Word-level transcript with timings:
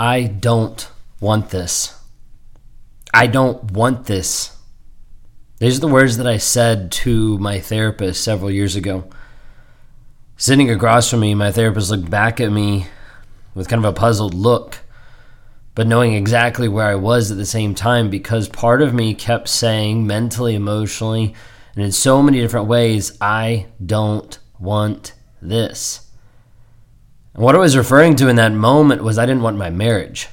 I 0.00 0.24
don't 0.24 0.88
want 1.20 1.50
this. 1.50 2.00
I 3.12 3.26
don't 3.26 3.72
want 3.72 4.06
this. 4.06 4.56
These 5.58 5.78
are 5.78 5.80
the 5.80 5.88
words 5.88 6.18
that 6.18 6.26
I 6.26 6.36
said 6.36 6.92
to 6.92 7.36
my 7.38 7.58
therapist 7.58 8.22
several 8.22 8.48
years 8.48 8.76
ago. 8.76 9.10
Sitting 10.36 10.70
across 10.70 11.10
from 11.10 11.18
me, 11.18 11.34
my 11.34 11.50
therapist 11.50 11.90
looked 11.90 12.08
back 12.08 12.40
at 12.40 12.52
me 12.52 12.86
with 13.56 13.68
kind 13.68 13.84
of 13.84 13.92
a 13.92 13.98
puzzled 13.98 14.34
look, 14.34 14.78
but 15.74 15.88
knowing 15.88 16.14
exactly 16.14 16.68
where 16.68 16.86
I 16.86 16.94
was 16.94 17.32
at 17.32 17.36
the 17.36 17.44
same 17.44 17.74
time 17.74 18.08
because 18.08 18.48
part 18.48 18.82
of 18.82 18.94
me 18.94 19.14
kept 19.14 19.48
saying 19.48 20.06
mentally, 20.06 20.54
emotionally, 20.54 21.34
and 21.74 21.84
in 21.84 21.90
so 21.90 22.22
many 22.22 22.38
different 22.40 22.68
ways, 22.68 23.18
I 23.20 23.66
don't 23.84 24.38
want 24.60 25.12
this. 25.42 26.07
What 27.38 27.54
I 27.54 27.58
was 27.58 27.76
referring 27.76 28.16
to 28.16 28.26
in 28.26 28.34
that 28.34 28.50
moment 28.50 29.04
was 29.04 29.16
I 29.16 29.24
didn't 29.24 29.44
want 29.44 29.56
my 29.56 29.70
marriage. 29.70 30.26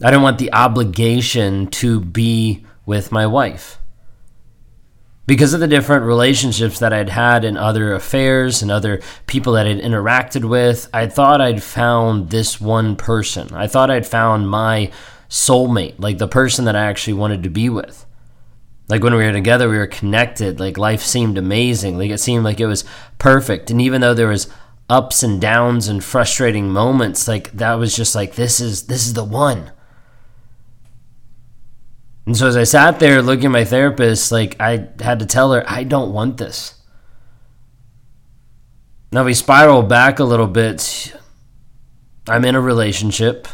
I 0.00 0.12
didn't 0.12 0.22
want 0.22 0.38
the 0.38 0.52
obligation 0.52 1.66
to 1.66 1.98
be 1.98 2.64
with 2.86 3.10
my 3.10 3.26
wife. 3.26 3.80
Because 5.26 5.52
of 5.52 5.58
the 5.58 5.66
different 5.66 6.04
relationships 6.04 6.78
that 6.78 6.92
I'd 6.92 7.08
had 7.08 7.44
in 7.44 7.56
other 7.56 7.92
affairs 7.92 8.62
and 8.62 8.70
other 8.70 9.00
people 9.26 9.54
that 9.54 9.66
I'd 9.66 9.80
interacted 9.80 10.48
with, 10.48 10.88
I 10.94 11.08
thought 11.08 11.40
I'd 11.40 11.60
found 11.60 12.30
this 12.30 12.60
one 12.60 12.94
person. 12.94 13.52
I 13.52 13.66
thought 13.66 13.90
I'd 13.90 14.06
found 14.06 14.48
my 14.48 14.92
soulmate, 15.28 15.98
like 15.98 16.18
the 16.18 16.28
person 16.28 16.66
that 16.66 16.76
I 16.76 16.84
actually 16.84 17.14
wanted 17.14 17.42
to 17.42 17.50
be 17.50 17.68
with. 17.68 18.06
Like 18.88 19.02
when 19.02 19.16
we 19.16 19.24
were 19.24 19.32
together, 19.32 19.68
we 19.68 19.78
were 19.78 19.88
connected. 19.88 20.60
Like 20.60 20.78
life 20.78 21.02
seemed 21.02 21.36
amazing. 21.36 21.98
Like 21.98 22.12
it 22.12 22.18
seemed 22.18 22.44
like 22.44 22.60
it 22.60 22.66
was 22.66 22.84
perfect. 23.18 23.72
And 23.72 23.80
even 23.80 24.00
though 24.00 24.14
there 24.14 24.28
was 24.28 24.46
ups 24.90 25.22
and 25.22 25.40
downs 25.40 25.86
and 25.88 26.02
frustrating 26.02 26.68
moments, 26.68 27.28
like 27.28 27.52
that 27.52 27.74
was 27.74 27.94
just 27.94 28.14
like 28.14 28.34
this 28.34 28.60
is 28.60 28.88
this 28.88 29.06
is 29.06 29.14
the 29.14 29.24
one. 29.24 29.70
And 32.26 32.36
so 32.36 32.48
as 32.48 32.56
I 32.56 32.64
sat 32.64 32.98
there 32.98 33.22
looking 33.22 33.46
at 33.46 33.52
my 33.52 33.64
therapist, 33.64 34.30
like 34.30 34.60
I 34.60 34.88
had 35.00 35.20
to 35.20 35.26
tell 35.26 35.52
her, 35.52 35.64
I 35.66 35.84
don't 35.84 36.12
want 36.12 36.36
this. 36.36 36.74
Now 39.12 39.24
we 39.24 39.32
spiral 39.32 39.82
back 39.82 40.18
a 40.18 40.24
little 40.24 40.46
bit. 40.46 41.14
I'm 42.28 42.44
in 42.44 42.54
a 42.54 42.60
relationship, 42.60 43.48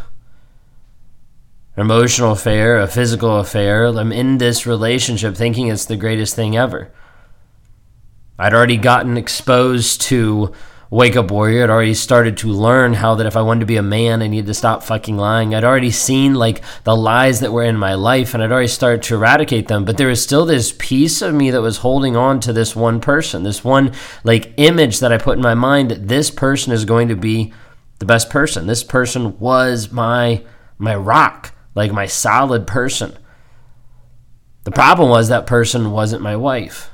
an 1.77 1.83
emotional 1.83 2.33
affair, 2.33 2.79
a 2.79 2.89
physical 2.89 3.39
affair. 3.39 3.87
I'm 3.87 4.13
in 4.13 4.39
this 4.39 4.67
relationship 4.67 5.37
thinking 5.37 5.69
it's 5.69 5.85
the 5.85 5.97
greatest 5.97 6.35
thing 6.35 6.57
ever. 6.57 6.93
I'd 8.39 8.53
already 8.53 8.77
gotten 8.77 9.17
exposed 9.17 10.01
to 10.03 10.53
Wake 10.91 11.17
Up 11.17 11.31
Warrior. 11.31 11.65
I'd 11.65 11.71
already 11.71 11.95
started 11.95 12.37
to 12.39 12.49
learn 12.49 12.95
how 12.95 13.17
that 13.17 13.27
if 13.27 13.37
I 13.37 13.43
wanted 13.43 13.61
to 13.61 13.67
be 13.67 13.77
a 13.77 13.83
man, 13.83 14.23
I 14.23 14.29
needed 14.29 14.47
to 14.47 14.55
stop 14.55 14.85
fucking 14.85 15.17
lying. 15.17 15.55
I'd 15.55 15.65
already 15.65 15.91
seen 15.91 16.35
like 16.35 16.63
the 16.85 16.97
lies 16.97 17.41
that 17.41 17.53
were 17.53 17.65
in 17.65 17.77
my 17.77 17.95
life 17.95 18.35
and 18.35 18.43
I'd 18.43 18.53
already 18.53 18.69
started 18.69 19.03
to 19.05 19.17
eradicate 19.17 19.67
them. 19.67 19.85
But 19.85 19.97
there 19.97 20.09
was 20.09 20.23
still 20.23 20.47
this 20.47 20.73
piece 20.79 21.23
of 21.23 21.35
me 21.35 21.51
that 21.51 21.63
was 21.63 21.79
holding 21.79 22.17
on 22.17 22.39
to 22.41 22.53
this 22.53 22.77
one 22.77 23.01
person, 23.01 23.43
this 23.43 23.65
one 23.65 23.93
like 24.23 24.55
image 24.59 25.01
that 25.01 25.13
I 25.13 25.19
put 25.19 25.37
in 25.37 25.43
my 25.43 25.55
mind 25.55 25.91
that 25.91 26.07
this 26.07 26.31
person 26.31 26.73
is 26.73 26.85
going 26.85 27.09
to 27.09 27.17
be 27.17 27.53
the 27.99 28.07
best 28.07 28.31
person. 28.31 28.67
This 28.67 28.85
person 28.85 29.39
was 29.39 29.91
my 29.91 30.45
my 30.79 30.95
rock, 30.95 31.55
like 31.75 31.91
my 31.93 32.07
solid 32.07 32.67
person. 32.67 33.17
The 34.65 34.71
problem 34.71 35.09
was 35.09 35.29
that 35.29 35.47
person 35.47 35.91
wasn't 35.91 36.23
my 36.23 36.37
wife. 36.37 36.91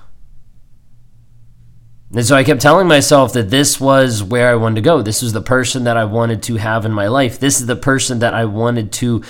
And 2.15 2.27
so 2.27 2.37
I 2.37 2.45
kept 2.45 2.61
telling 2.61 2.89
myself 2.89 3.33
that 3.33 3.49
this 3.49 3.81
was 3.81 4.23
where 4.23 4.51
I 4.51 4.55
wanted 4.55 4.75
to 4.77 4.81
go. 4.83 5.01
This 5.01 5.23
was 5.23 5.33
the 5.33 5.41
person 5.41 5.85
that 5.85 5.97
I 5.97 6.05
wanted 6.05 6.43
to 6.45 6.57
have 6.57 6.85
in 6.85 6.93
my 6.93 7.09
life. 7.09 7.41
This 7.41 7.59
is 7.59 7.67
the 7.67 7.77
person 7.77 8.19
that 8.19 8.35
I 8.35 8.45
wanted 8.45 8.93
to 8.93 9.23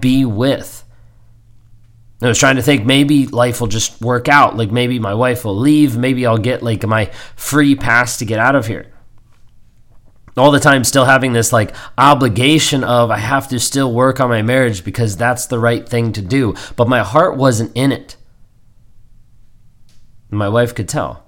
be 0.00 0.24
with. 0.24 0.82
I 2.22 2.28
was 2.28 2.38
trying 2.38 2.56
to 2.56 2.62
think 2.62 2.86
maybe 2.86 3.26
life 3.26 3.60
will 3.60 3.68
just 3.68 4.00
work 4.00 4.28
out. 4.28 4.56
Like 4.56 4.70
maybe 4.70 4.98
my 4.98 5.12
wife 5.12 5.44
will 5.44 5.58
leave. 5.58 5.98
Maybe 5.98 6.24
I'll 6.24 6.38
get 6.38 6.62
like 6.62 6.86
my 6.86 7.06
free 7.36 7.74
pass 7.74 8.16
to 8.18 8.24
get 8.24 8.38
out 8.38 8.54
of 8.54 8.66
here. 8.66 8.86
All 10.34 10.50
the 10.50 10.60
time, 10.60 10.84
still 10.84 11.04
having 11.04 11.34
this 11.34 11.52
like 11.52 11.74
obligation 11.98 12.82
of 12.84 13.10
I 13.10 13.18
have 13.18 13.48
to 13.48 13.60
still 13.60 13.92
work 13.92 14.20
on 14.20 14.30
my 14.30 14.40
marriage 14.40 14.84
because 14.84 15.16
that's 15.16 15.46
the 15.46 15.58
right 15.58 15.86
thing 15.86 16.12
to 16.14 16.22
do. 16.22 16.54
But 16.76 16.88
my 16.88 17.00
heart 17.00 17.36
wasn't 17.36 17.72
in 17.74 17.92
it. 17.92 18.16
My 20.30 20.48
wife 20.48 20.74
could 20.74 20.88
tell. 20.88 21.21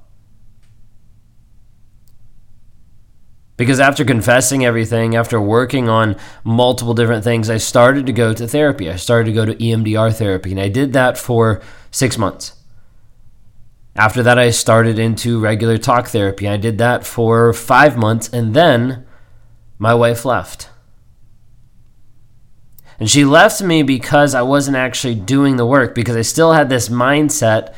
Because 3.57 3.79
after 3.79 4.05
confessing 4.05 4.65
everything, 4.65 5.15
after 5.15 5.41
working 5.41 5.89
on 5.89 6.17
multiple 6.43 6.95
different 6.95 7.23
things, 7.23 7.49
I 7.49 7.59
started 7.59 8.07
to 8.07 8.13
go 8.13 8.35
to 8.35 8.49
therapy. 8.49 8.91
I 8.91 8.97
started 8.97 9.27
to 9.27 9.33
go 9.33 9.45
to 9.45 9.55
EMDR 9.55 10.13
therapy, 10.13 10.51
and 10.51 10.61
I 10.61 10.69
did 10.69 10.93
that 10.95 11.17
for 11.17 11.63
six 11.93 12.19
months. 12.19 12.55
After 13.95 14.25
that, 14.25 14.41
I 14.41 14.51
started 14.51 14.99
into 14.99 15.39
regular 15.39 15.79
talk 15.79 16.09
therapy. 16.09 16.49
I 16.49 16.57
did 16.57 16.79
that 16.79 17.07
for 17.07 17.53
five 17.53 17.97
months, 17.97 18.29
and 18.29 18.55
then 18.55 19.07
my 19.79 19.95
wife 19.95 20.25
left. 20.25 20.71
And 22.99 23.09
she 23.09 23.25
left 23.25 23.63
me 23.63 23.85
because 23.85 24.35
I 24.35 24.43
wasn't 24.43 24.77
actually 24.77 25.15
doing 25.15 25.57
the 25.57 25.67
work, 25.67 25.95
because 25.95 26.17
I 26.17 26.23
still 26.23 26.53
had 26.53 26.69
this 26.69 26.89
mindset 26.89 27.73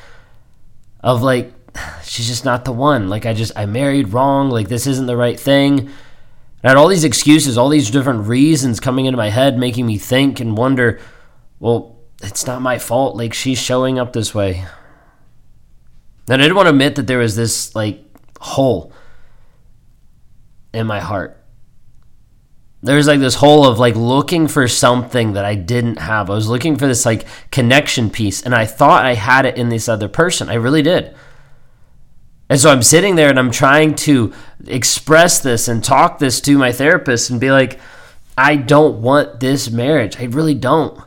of 1.00 1.22
like, 1.22 1.52
she's 2.04 2.26
just 2.26 2.44
not 2.44 2.64
the 2.64 2.72
one. 2.72 3.08
Like 3.08 3.26
I 3.26 3.34
just 3.34 3.52
I 3.56 3.66
married 3.66 4.12
wrong. 4.12 4.50
Like 4.50 4.68
this 4.68 4.86
isn't 4.86 5.06
the 5.06 5.16
right 5.16 5.38
thing. 5.38 5.90
I 6.64 6.68
had 6.68 6.76
all 6.76 6.88
these 6.88 7.04
excuses, 7.04 7.56
all 7.56 7.68
these 7.68 7.90
different 7.90 8.26
reasons 8.26 8.80
coming 8.80 9.06
into 9.06 9.16
my 9.16 9.30
head, 9.30 9.58
making 9.58 9.86
me 9.86 9.98
think 9.98 10.40
and 10.40 10.56
wonder, 10.56 10.98
well, 11.60 11.96
it's 12.22 12.46
not 12.46 12.62
my 12.62 12.78
fault. 12.78 13.16
Like 13.16 13.34
she's 13.34 13.58
showing 13.58 13.98
up 13.98 14.12
this 14.12 14.34
way. 14.34 14.64
And 16.28 16.40
I 16.40 16.44
didn't 16.44 16.56
want 16.56 16.66
to 16.66 16.70
admit 16.70 16.96
that 16.96 17.06
there 17.06 17.18
was 17.18 17.36
this 17.36 17.74
like 17.74 18.02
hole 18.40 18.92
in 20.74 20.86
my 20.86 21.00
heart. 21.00 21.42
There 22.82 22.96
was 22.96 23.06
like 23.06 23.20
this 23.20 23.36
hole 23.36 23.66
of 23.66 23.78
like 23.78 23.96
looking 23.96 24.48
for 24.48 24.68
something 24.68 25.32
that 25.32 25.44
I 25.44 25.54
didn't 25.54 25.98
have. 25.98 26.30
I 26.30 26.34
was 26.34 26.48
looking 26.48 26.76
for 26.76 26.86
this 26.86 27.06
like 27.06 27.26
connection 27.50 28.10
piece, 28.10 28.42
and 28.42 28.54
I 28.54 28.66
thought 28.66 29.04
I 29.04 29.14
had 29.14 29.46
it 29.46 29.56
in 29.56 29.70
this 29.70 29.88
other 29.88 30.08
person. 30.08 30.48
I 30.48 30.54
really 30.54 30.82
did. 30.82 31.14
And 32.48 32.60
so 32.60 32.70
I'm 32.70 32.82
sitting 32.82 33.16
there 33.16 33.28
and 33.28 33.38
I'm 33.38 33.50
trying 33.50 33.94
to 33.96 34.32
express 34.66 35.40
this 35.40 35.68
and 35.68 35.82
talk 35.82 36.18
this 36.18 36.40
to 36.42 36.58
my 36.58 36.72
therapist 36.72 37.30
and 37.30 37.40
be 37.40 37.50
like, 37.50 37.80
I 38.38 38.56
don't 38.56 39.02
want 39.02 39.40
this 39.40 39.70
marriage. 39.70 40.18
I 40.20 40.24
really 40.24 40.54
don't. 40.54 41.00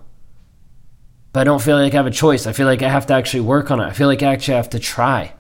But 1.31 1.41
I 1.41 1.43
don't 1.43 1.61
feel 1.61 1.77
like 1.77 1.93
I 1.93 1.97
have 1.97 2.07
a 2.07 2.11
choice. 2.11 2.47
I 2.47 2.53
feel 2.53 2.65
like 2.65 2.81
I 2.81 2.89
have 2.89 3.05
to 3.07 3.13
actually 3.13 3.41
work 3.41 3.71
on 3.71 3.79
it. 3.79 3.85
I 3.85 3.93
feel 3.93 4.07
like 4.07 4.23
I 4.23 4.33
actually 4.33 4.55
have 4.55 4.69
to 4.71 4.79
try. 4.79 5.33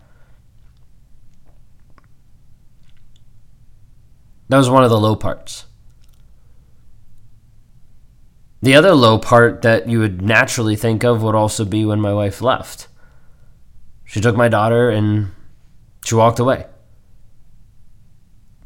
That 4.47 4.57
was 4.57 4.69
one 4.69 4.83
of 4.83 4.89
the 4.89 4.99
low 4.99 5.15
parts. 5.15 5.65
The 8.61 8.75
other 8.75 8.93
low 8.93 9.17
part 9.17 9.61
that 9.61 9.87
you 9.87 9.99
would 9.99 10.21
naturally 10.21 10.75
think 10.75 11.03
of 11.03 11.23
would 11.23 11.35
also 11.35 11.65
be 11.65 11.85
when 11.85 12.01
my 12.01 12.13
wife 12.13 12.41
left. 12.41 12.87
She 14.05 14.19
took 14.19 14.35
my 14.35 14.47
daughter 14.47 14.89
and 14.89 15.31
she 16.05 16.15
walked 16.15 16.39
away. 16.39 16.65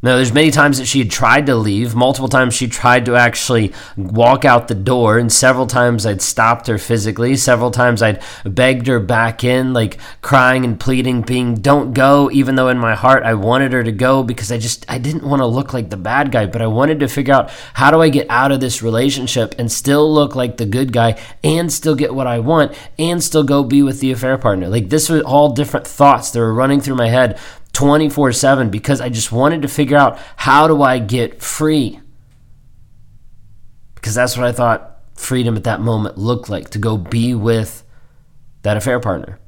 Now, 0.04 0.18
there's 0.18 0.34
many 0.34 0.52
times 0.52 0.80
that 0.80 0.86
she 0.86 1.00
had 1.00 1.10
tried 1.10 1.46
to 1.46 1.56
leave. 1.56 1.96
Multiple 1.96 2.28
times 2.28 2.54
she 2.54 2.68
tried 2.68 3.06
to 3.06 3.16
actually 3.16 3.72
walk 3.96 4.44
out 4.44 4.68
the 4.68 4.76
door, 4.76 5.18
and 5.18 5.32
several 5.32 5.66
times 5.66 6.06
I'd 6.06 6.22
stopped 6.22 6.68
her 6.68 6.78
physically. 6.78 7.38
Several 7.38 7.72
times 7.72 8.02
I'd 8.02 8.22
begged 8.44 8.88
her 8.88 9.00
back 9.00 9.46
in, 9.46 9.72
like 9.72 9.98
crying 10.22 10.66
and 10.66 10.78
pleading, 10.78 11.22
being, 11.22 11.56
"Don't 11.56 11.94
go." 11.94 12.30
Even 12.32 12.56
though 12.56 12.68
in 12.68 12.78
my 12.78 12.96
heart 12.96 13.24
I 13.24 13.34
wanted 13.34 13.72
her 13.72 13.82
to 13.82 13.94
go 13.94 14.24
because 14.24 14.52
I 14.52 14.58
just 14.58 14.86
I 14.90 14.98
didn't 14.98 15.24
want 15.24 15.40
to 15.40 15.46
look 15.46 15.74
like 15.74 15.90
the 15.90 15.96
bad 15.96 16.34
guy, 16.34 16.48
but 16.48 16.62
I 16.62 16.68
wanted 16.68 17.00
to 17.00 17.08
figure 17.08 17.34
out 17.34 17.50
how 17.74 17.90
do 17.90 18.02
I 18.02 18.10
get 18.10 18.28
out 18.30 18.52
of 18.52 18.60
this 18.60 18.84
relationship 18.84 19.56
and 19.58 19.72
still 19.72 20.14
look 20.14 20.36
like 20.36 20.58
the 20.58 20.66
good 20.66 20.92
guy, 20.92 21.18
and 21.46 21.72
still 21.72 21.96
get 21.96 22.14
what 22.14 22.28
I 22.28 22.40
want, 22.40 22.74
and 23.00 23.24
still 23.24 23.44
go 23.44 23.64
be 23.64 23.82
with 23.82 24.02
the 24.02 24.12
affair 24.12 24.38
partner. 24.38 24.68
Like 24.68 24.90
this 24.90 25.08
was 25.08 25.22
all 25.22 25.54
different 25.54 25.88
thoughts 25.88 26.32
that 26.32 26.40
were 26.40 26.54
running 26.54 26.82
through 26.82 26.96
my 26.96 27.08
head 27.08 27.40
24 27.74 28.32
7 28.32 28.70
because 28.70 29.02
I 29.02 29.10
just 29.10 29.32
wanted 29.32 29.64
to 29.64 29.68
figure 29.68 29.98
out 29.98 30.20
how 30.38 30.68
do 30.68 30.82
I 30.82 31.00
get 31.00 31.42
free? 31.42 32.00
Because 33.96 34.16
that's 34.16 34.38
what 34.38 34.46
I 34.46 34.52
thought 34.52 35.02
freedom 35.16 35.56
at 35.56 35.64
that 35.66 35.82
moment 35.82 36.18
looked 36.18 36.50
like 36.50 36.70
to 36.72 36.80
go 36.80 36.98
be 36.98 37.34
with 37.34 37.84
that 38.62 38.78
affair 38.78 39.00
partner. 39.00 39.40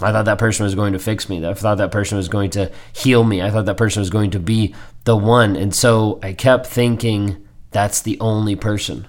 I 0.00 0.12
thought 0.12 0.26
that 0.26 0.38
person 0.38 0.64
was 0.64 0.76
going 0.76 0.92
to 0.92 0.98
fix 0.98 1.28
me. 1.28 1.44
I 1.44 1.54
thought 1.54 1.78
that 1.78 1.90
person 1.90 2.16
was 2.16 2.28
going 2.28 2.50
to 2.50 2.70
heal 2.92 3.24
me. 3.24 3.42
I 3.42 3.50
thought 3.50 3.66
that 3.66 3.76
person 3.76 4.00
was 4.00 4.10
going 4.10 4.30
to 4.30 4.38
be 4.38 4.74
the 5.04 5.16
one. 5.16 5.56
And 5.56 5.74
so 5.74 6.20
I 6.22 6.34
kept 6.34 6.66
thinking 6.66 7.44
that's 7.72 8.00
the 8.00 8.18
only 8.20 8.54
person. 8.54 9.08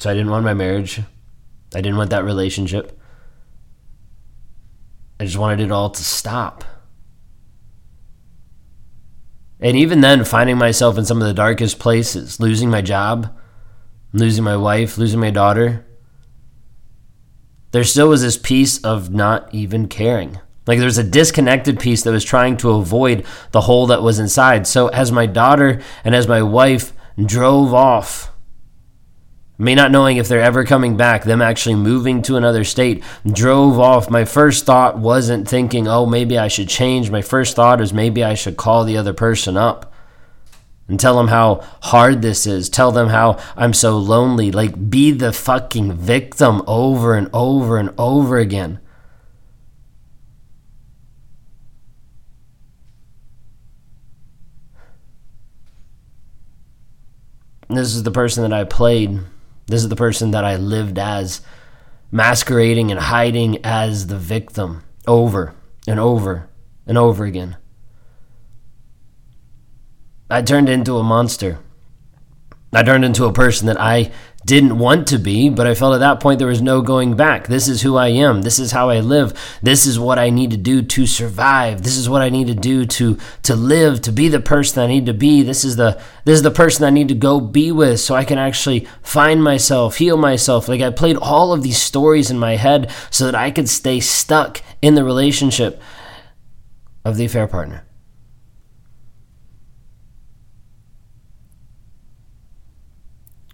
So 0.00 0.10
I 0.10 0.14
didn't 0.14 0.30
want 0.30 0.44
my 0.44 0.54
marriage. 0.54 1.00
I 1.74 1.80
didn't 1.80 1.96
want 1.96 2.10
that 2.10 2.24
relationship. 2.24 2.98
I 5.24 5.26
just 5.26 5.38
wanted 5.38 5.60
it 5.60 5.72
all 5.72 5.88
to 5.88 6.04
stop. 6.04 6.64
And 9.58 9.74
even 9.74 10.02
then, 10.02 10.22
finding 10.22 10.58
myself 10.58 10.98
in 10.98 11.06
some 11.06 11.22
of 11.22 11.26
the 11.26 11.32
darkest 11.32 11.78
places, 11.78 12.40
losing 12.40 12.68
my 12.68 12.82
job, 12.82 13.34
losing 14.12 14.44
my 14.44 14.58
wife, 14.58 14.98
losing 14.98 15.20
my 15.20 15.30
daughter, 15.30 15.86
there 17.70 17.84
still 17.84 18.10
was 18.10 18.20
this 18.20 18.36
piece 18.36 18.76
of 18.84 19.14
not 19.14 19.48
even 19.54 19.88
caring. 19.88 20.40
Like 20.66 20.76
there 20.76 20.84
was 20.84 20.98
a 20.98 21.02
disconnected 21.02 21.80
piece 21.80 22.02
that 22.02 22.12
was 22.12 22.22
trying 22.22 22.58
to 22.58 22.72
avoid 22.72 23.24
the 23.52 23.62
hole 23.62 23.86
that 23.86 24.02
was 24.02 24.18
inside. 24.18 24.66
So 24.66 24.88
as 24.88 25.10
my 25.10 25.24
daughter 25.24 25.80
and 26.04 26.14
as 26.14 26.28
my 26.28 26.42
wife 26.42 26.92
drove 27.24 27.72
off, 27.72 28.30
me 29.56 29.74
not 29.74 29.92
knowing 29.92 30.16
if 30.16 30.26
they're 30.26 30.40
ever 30.40 30.64
coming 30.64 30.96
back, 30.96 31.24
them 31.24 31.40
actually 31.40 31.76
moving 31.76 32.22
to 32.22 32.36
another 32.36 32.64
state, 32.64 33.04
drove 33.26 33.78
off. 33.78 34.10
My 34.10 34.24
first 34.24 34.66
thought 34.66 34.98
wasn't 34.98 35.48
thinking, 35.48 35.86
oh, 35.86 36.06
maybe 36.06 36.36
I 36.36 36.48
should 36.48 36.68
change. 36.68 37.10
My 37.10 37.22
first 37.22 37.54
thought 37.54 37.80
is 37.80 37.92
maybe 37.92 38.24
I 38.24 38.34
should 38.34 38.56
call 38.56 38.84
the 38.84 38.96
other 38.96 39.12
person 39.12 39.56
up 39.56 39.92
and 40.88 40.98
tell 40.98 41.16
them 41.16 41.28
how 41.28 41.64
hard 41.82 42.20
this 42.20 42.46
is. 42.46 42.68
Tell 42.68 42.90
them 42.90 43.08
how 43.08 43.38
I'm 43.56 43.72
so 43.72 43.96
lonely. 43.96 44.50
Like, 44.50 44.90
be 44.90 45.12
the 45.12 45.32
fucking 45.32 45.92
victim 45.92 46.62
over 46.66 47.14
and 47.14 47.30
over 47.32 47.78
and 47.78 47.94
over 47.96 48.38
again. 48.38 48.80
This 57.68 57.94
is 57.94 58.02
the 58.02 58.10
person 58.10 58.42
that 58.42 58.52
I 58.52 58.64
played. 58.64 59.20
This 59.66 59.82
is 59.82 59.88
the 59.88 59.96
person 59.96 60.30
that 60.32 60.44
I 60.44 60.56
lived 60.56 60.98
as, 60.98 61.40
masquerading 62.10 62.90
and 62.90 63.00
hiding 63.00 63.64
as 63.64 64.06
the 64.06 64.18
victim 64.18 64.84
over 65.06 65.54
and 65.86 65.98
over 65.98 66.48
and 66.86 66.98
over 66.98 67.24
again. 67.24 67.56
I 70.30 70.42
turned 70.42 70.68
into 70.68 70.96
a 70.96 71.02
monster. 71.02 71.58
I 72.72 72.82
turned 72.82 73.04
into 73.04 73.24
a 73.24 73.32
person 73.32 73.66
that 73.68 73.80
I 73.80 74.10
didn't 74.44 74.78
want 74.78 75.06
to 75.08 75.18
be, 75.18 75.48
but 75.48 75.66
I 75.66 75.74
felt 75.74 75.94
at 75.94 76.00
that 76.00 76.20
point 76.20 76.38
there 76.38 76.48
was 76.48 76.60
no 76.60 76.82
going 76.82 77.16
back. 77.16 77.46
This 77.46 77.66
is 77.66 77.82
who 77.82 77.96
I 77.96 78.08
am. 78.08 78.42
This 78.42 78.58
is 78.58 78.72
how 78.72 78.90
I 78.90 79.00
live. 79.00 79.32
This 79.62 79.86
is 79.86 79.98
what 79.98 80.18
I 80.18 80.30
need 80.30 80.50
to 80.50 80.56
do 80.56 80.82
to 80.82 81.06
survive. 81.06 81.82
This 81.82 81.96
is 81.96 82.08
what 82.08 82.20
I 82.20 82.28
need 82.28 82.48
to 82.48 82.54
do 82.54 82.84
to 82.84 83.18
to 83.44 83.56
live, 83.56 84.02
to 84.02 84.12
be 84.12 84.28
the 84.28 84.40
person 84.40 84.82
I 84.82 84.86
need 84.86 85.06
to 85.06 85.14
be. 85.14 85.42
This 85.42 85.64
is 85.64 85.76
the 85.76 86.00
this 86.24 86.36
is 86.36 86.42
the 86.42 86.50
person 86.50 86.84
I 86.84 86.90
need 86.90 87.08
to 87.08 87.14
go 87.14 87.40
be 87.40 87.72
with 87.72 88.00
so 88.00 88.14
I 88.14 88.24
can 88.24 88.38
actually 88.38 88.86
find 89.02 89.42
myself, 89.42 89.96
heal 89.96 90.16
myself. 90.16 90.68
Like 90.68 90.82
I 90.82 90.90
played 90.90 91.16
all 91.16 91.52
of 91.52 91.62
these 91.62 91.80
stories 91.80 92.30
in 92.30 92.38
my 92.38 92.56
head 92.56 92.90
so 93.10 93.24
that 93.24 93.34
I 93.34 93.50
could 93.50 93.68
stay 93.68 94.00
stuck 94.00 94.62
in 94.82 94.94
the 94.94 95.04
relationship 95.04 95.80
of 97.04 97.16
the 97.16 97.24
affair 97.24 97.46
partner. 97.46 97.84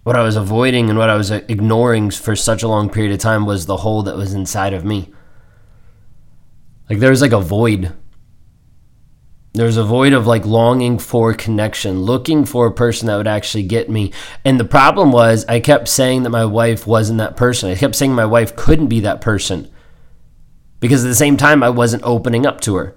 What 0.03 0.15
I 0.15 0.23
was 0.23 0.35
avoiding 0.35 0.89
and 0.89 0.97
what 0.97 1.09
I 1.09 1.15
was 1.15 1.31
uh, 1.31 1.41
ignoring 1.47 2.09
for 2.09 2.35
such 2.35 2.63
a 2.63 2.67
long 2.67 2.89
period 2.89 3.13
of 3.13 3.19
time 3.19 3.45
was 3.45 3.65
the 3.65 3.77
hole 3.77 4.03
that 4.03 4.17
was 4.17 4.33
inside 4.33 4.73
of 4.73 4.83
me. 4.83 5.13
Like 6.89 6.99
there 6.99 7.11
was 7.11 7.21
like 7.21 7.31
a 7.31 7.39
void. 7.39 7.93
There 9.53 9.65
was 9.65 9.77
a 9.77 9.83
void 9.83 10.13
of 10.13 10.25
like 10.25 10.45
longing 10.45 10.97
for 10.97 11.33
connection, 11.33 12.01
looking 12.01 12.45
for 12.45 12.65
a 12.65 12.73
person 12.73 13.07
that 13.07 13.17
would 13.17 13.27
actually 13.27 13.63
get 13.63 13.89
me. 13.89 14.11
And 14.43 14.59
the 14.59 14.65
problem 14.65 15.11
was, 15.11 15.45
I 15.47 15.59
kept 15.59 15.87
saying 15.87 16.23
that 16.23 16.29
my 16.29 16.45
wife 16.45 16.87
wasn't 16.87 17.19
that 17.19 17.37
person. 17.37 17.69
I 17.69 17.75
kept 17.75 17.95
saying 17.95 18.13
my 18.13 18.25
wife 18.25 18.55
couldn't 18.55 18.87
be 18.87 19.01
that 19.01 19.21
person 19.21 19.69
because 20.79 21.05
at 21.05 21.09
the 21.09 21.15
same 21.15 21.37
time, 21.37 21.61
I 21.61 21.69
wasn't 21.69 22.03
opening 22.03 22.45
up 22.45 22.61
to 22.61 22.75
her. 22.75 22.95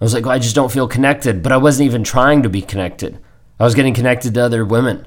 I 0.00 0.04
was 0.04 0.14
like, 0.14 0.24
well, 0.24 0.34
I 0.34 0.38
just 0.38 0.54
don't 0.54 0.72
feel 0.72 0.88
connected, 0.88 1.42
but 1.42 1.52
I 1.52 1.56
wasn't 1.56 1.86
even 1.86 2.02
trying 2.02 2.42
to 2.42 2.48
be 2.48 2.62
connected. 2.62 3.18
I 3.60 3.64
was 3.64 3.74
getting 3.74 3.94
connected 3.94 4.34
to 4.34 4.44
other 4.44 4.64
women 4.64 5.06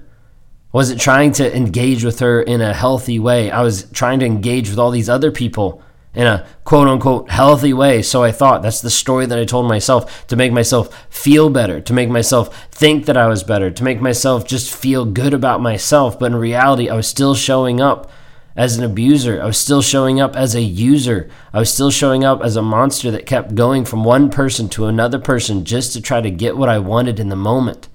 wasn't 0.71 1.01
trying 1.01 1.31
to 1.33 1.55
engage 1.55 2.03
with 2.03 2.19
her 2.19 2.41
in 2.41 2.61
a 2.61 2.73
healthy 2.73 3.19
way. 3.19 3.51
I 3.51 3.61
was 3.61 3.83
trying 3.91 4.19
to 4.19 4.25
engage 4.25 4.69
with 4.69 4.79
all 4.79 4.91
these 4.91 5.09
other 5.09 5.31
people 5.31 5.81
in 6.13 6.27
a 6.27 6.45
quote 6.63 6.87
unquote 6.87 7.29
healthy 7.29 7.73
way. 7.73 8.01
So 8.01 8.23
I 8.23 8.31
thought 8.31 8.61
that's 8.61 8.81
the 8.81 8.89
story 8.89 9.25
that 9.25 9.39
I 9.39 9.45
told 9.45 9.67
myself 9.67 10.27
to 10.27 10.35
make 10.35 10.51
myself 10.51 11.07
feel 11.09 11.49
better, 11.49 11.81
to 11.81 11.93
make 11.93 12.09
myself 12.09 12.67
think 12.71 13.05
that 13.05 13.17
I 13.17 13.27
was 13.27 13.43
better, 13.43 13.71
to 13.71 13.83
make 13.83 14.01
myself 14.01 14.45
just 14.45 14.73
feel 14.73 15.05
good 15.05 15.33
about 15.33 15.61
myself. 15.61 16.19
But 16.19 16.31
in 16.31 16.35
reality, 16.35 16.89
I 16.89 16.95
was 16.95 17.07
still 17.07 17.35
showing 17.35 17.81
up 17.81 18.11
as 18.55 18.77
an 18.77 18.83
abuser. 18.83 19.41
I 19.41 19.45
was 19.45 19.57
still 19.57 19.81
showing 19.81 20.19
up 20.19 20.35
as 20.35 20.55
a 20.55 20.61
user. 20.61 21.29
I 21.53 21.59
was 21.59 21.73
still 21.73 21.91
showing 21.91 22.25
up 22.25 22.41
as 22.43 22.55
a 22.55 22.61
monster 22.61 23.09
that 23.11 23.25
kept 23.25 23.55
going 23.55 23.85
from 23.85 24.03
one 24.03 24.29
person 24.29 24.67
to 24.69 24.87
another 24.87 25.19
person 25.19 25.63
just 25.63 25.93
to 25.93 26.01
try 26.01 26.19
to 26.21 26.29
get 26.29 26.57
what 26.57 26.69
I 26.69 26.79
wanted 26.79 27.19
in 27.19 27.29
the 27.29 27.35
moment. 27.35 27.87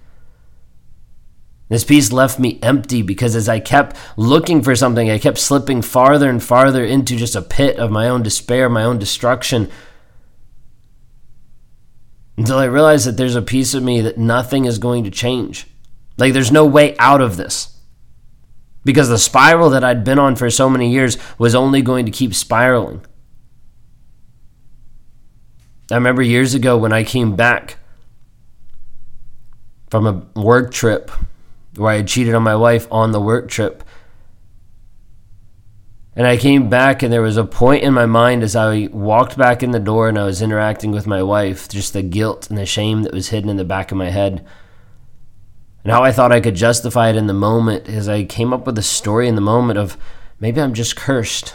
This 1.68 1.84
piece 1.84 2.12
left 2.12 2.38
me 2.38 2.60
empty 2.62 3.02
because 3.02 3.34
as 3.34 3.48
I 3.48 3.58
kept 3.58 3.96
looking 4.16 4.62
for 4.62 4.76
something, 4.76 5.10
I 5.10 5.18
kept 5.18 5.38
slipping 5.38 5.82
farther 5.82 6.30
and 6.30 6.42
farther 6.42 6.84
into 6.84 7.16
just 7.16 7.34
a 7.34 7.42
pit 7.42 7.76
of 7.78 7.90
my 7.90 8.08
own 8.08 8.22
despair, 8.22 8.68
my 8.68 8.84
own 8.84 8.98
destruction. 8.98 9.68
Until 12.36 12.58
I 12.58 12.64
realized 12.66 13.06
that 13.06 13.16
there's 13.16 13.34
a 13.34 13.42
piece 13.42 13.74
of 13.74 13.82
me 13.82 14.00
that 14.02 14.18
nothing 14.18 14.64
is 14.64 14.78
going 14.78 15.04
to 15.04 15.10
change. 15.10 15.66
Like 16.16 16.32
there's 16.32 16.52
no 16.52 16.64
way 16.64 16.96
out 16.98 17.20
of 17.20 17.36
this. 17.36 17.76
Because 18.84 19.08
the 19.08 19.18
spiral 19.18 19.70
that 19.70 19.82
I'd 19.82 20.04
been 20.04 20.20
on 20.20 20.36
for 20.36 20.48
so 20.48 20.70
many 20.70 20.92
years 20.92 21.18
was 21.38 21.56
only 21.56 21.82
going 21.82 22.06
to 22.06 22.12
keep 22.12 22.32
spiraling. 22.32 23.04
I 25.90 25.96
remember 25.96 26.22
years 26.22 26.54
ago 26.54 26.78
when 26.78 26.92
I 26.92 27.02
came 27.02 27.34
back 27.34 27.78
from 29.90 30.06
a 30.06 30.40
work 30.40 30.72
trip 30.72 31.10
where 31.76 31.92
I 31.92 31.96
had 31.96 32.08
cheated 32.08 32.34
on 32.34 32.42
my 32.42 32.56
wife 32.56 32.86
on 32.90 33.12
the 33.12 33.20
work 33.20 33.48
trip. 33.48 33.84
And 36.14 36.26
I 36.26 36.38
came 36.38 36.70
back, 36.70 37.02
and 37.02 37.12
there 37.12 37.20
was 37.20 37.36
a 37.36 37.44
point 37.44 37.82
in 37.82 37.92
my 37.92 38.06
mind 38.06 38.42
as 38.42 38.56
I 38.56 38.88
walked 38.90 39.36
back 39.36 39.62
in 39.62 39.72
the 39.72 39.78
door 39.78 40.08
and 40.08 40.18
I 40.18 40.24
was 40.24 40.40
interacting 40.40 40.90
with 40.90 41.06
my 41.06 41.22
wife, 41.22 41.68
just 41.68 41.92
the 41.92 42.02
guilt 42.02 42.48
and 42.48 42.58
the 42.58 42.64
shame 42.64 43.02
that 43.02 43.12
was 43.12 43.28
hidden 43.28 43.50
in 43.50 43.58
the 43.58 43.64
back 43.64 43.92
of 43.92 43.98
my 43.98 44.08
head. 44.08 44.46
And 45.84 45.92
how 45.92 46.02
I 46.02 46.12
thought 46.12 46.32
I 46.32 46.40
could 46.40 46.56
justify 46.56 47.10
it 47.10 47.16
in 47.16 47.26
the 47.26 47.34
moment 47.34 47.86
is 47.86 48.08
I 48.08 48.24
came 48.24 48.52
up 48.52 48.66
with 48.66 48.78
a 48.78 48.82
story 48.82 49.28
in 49.28 49.34
the 49.34 49.40
moment 49.40 49.78
of 49.78 49.98
maybe 50.40 50.60
I'm 50.60 50.74
just 50.74 50.96
cursed. 50.96 51.54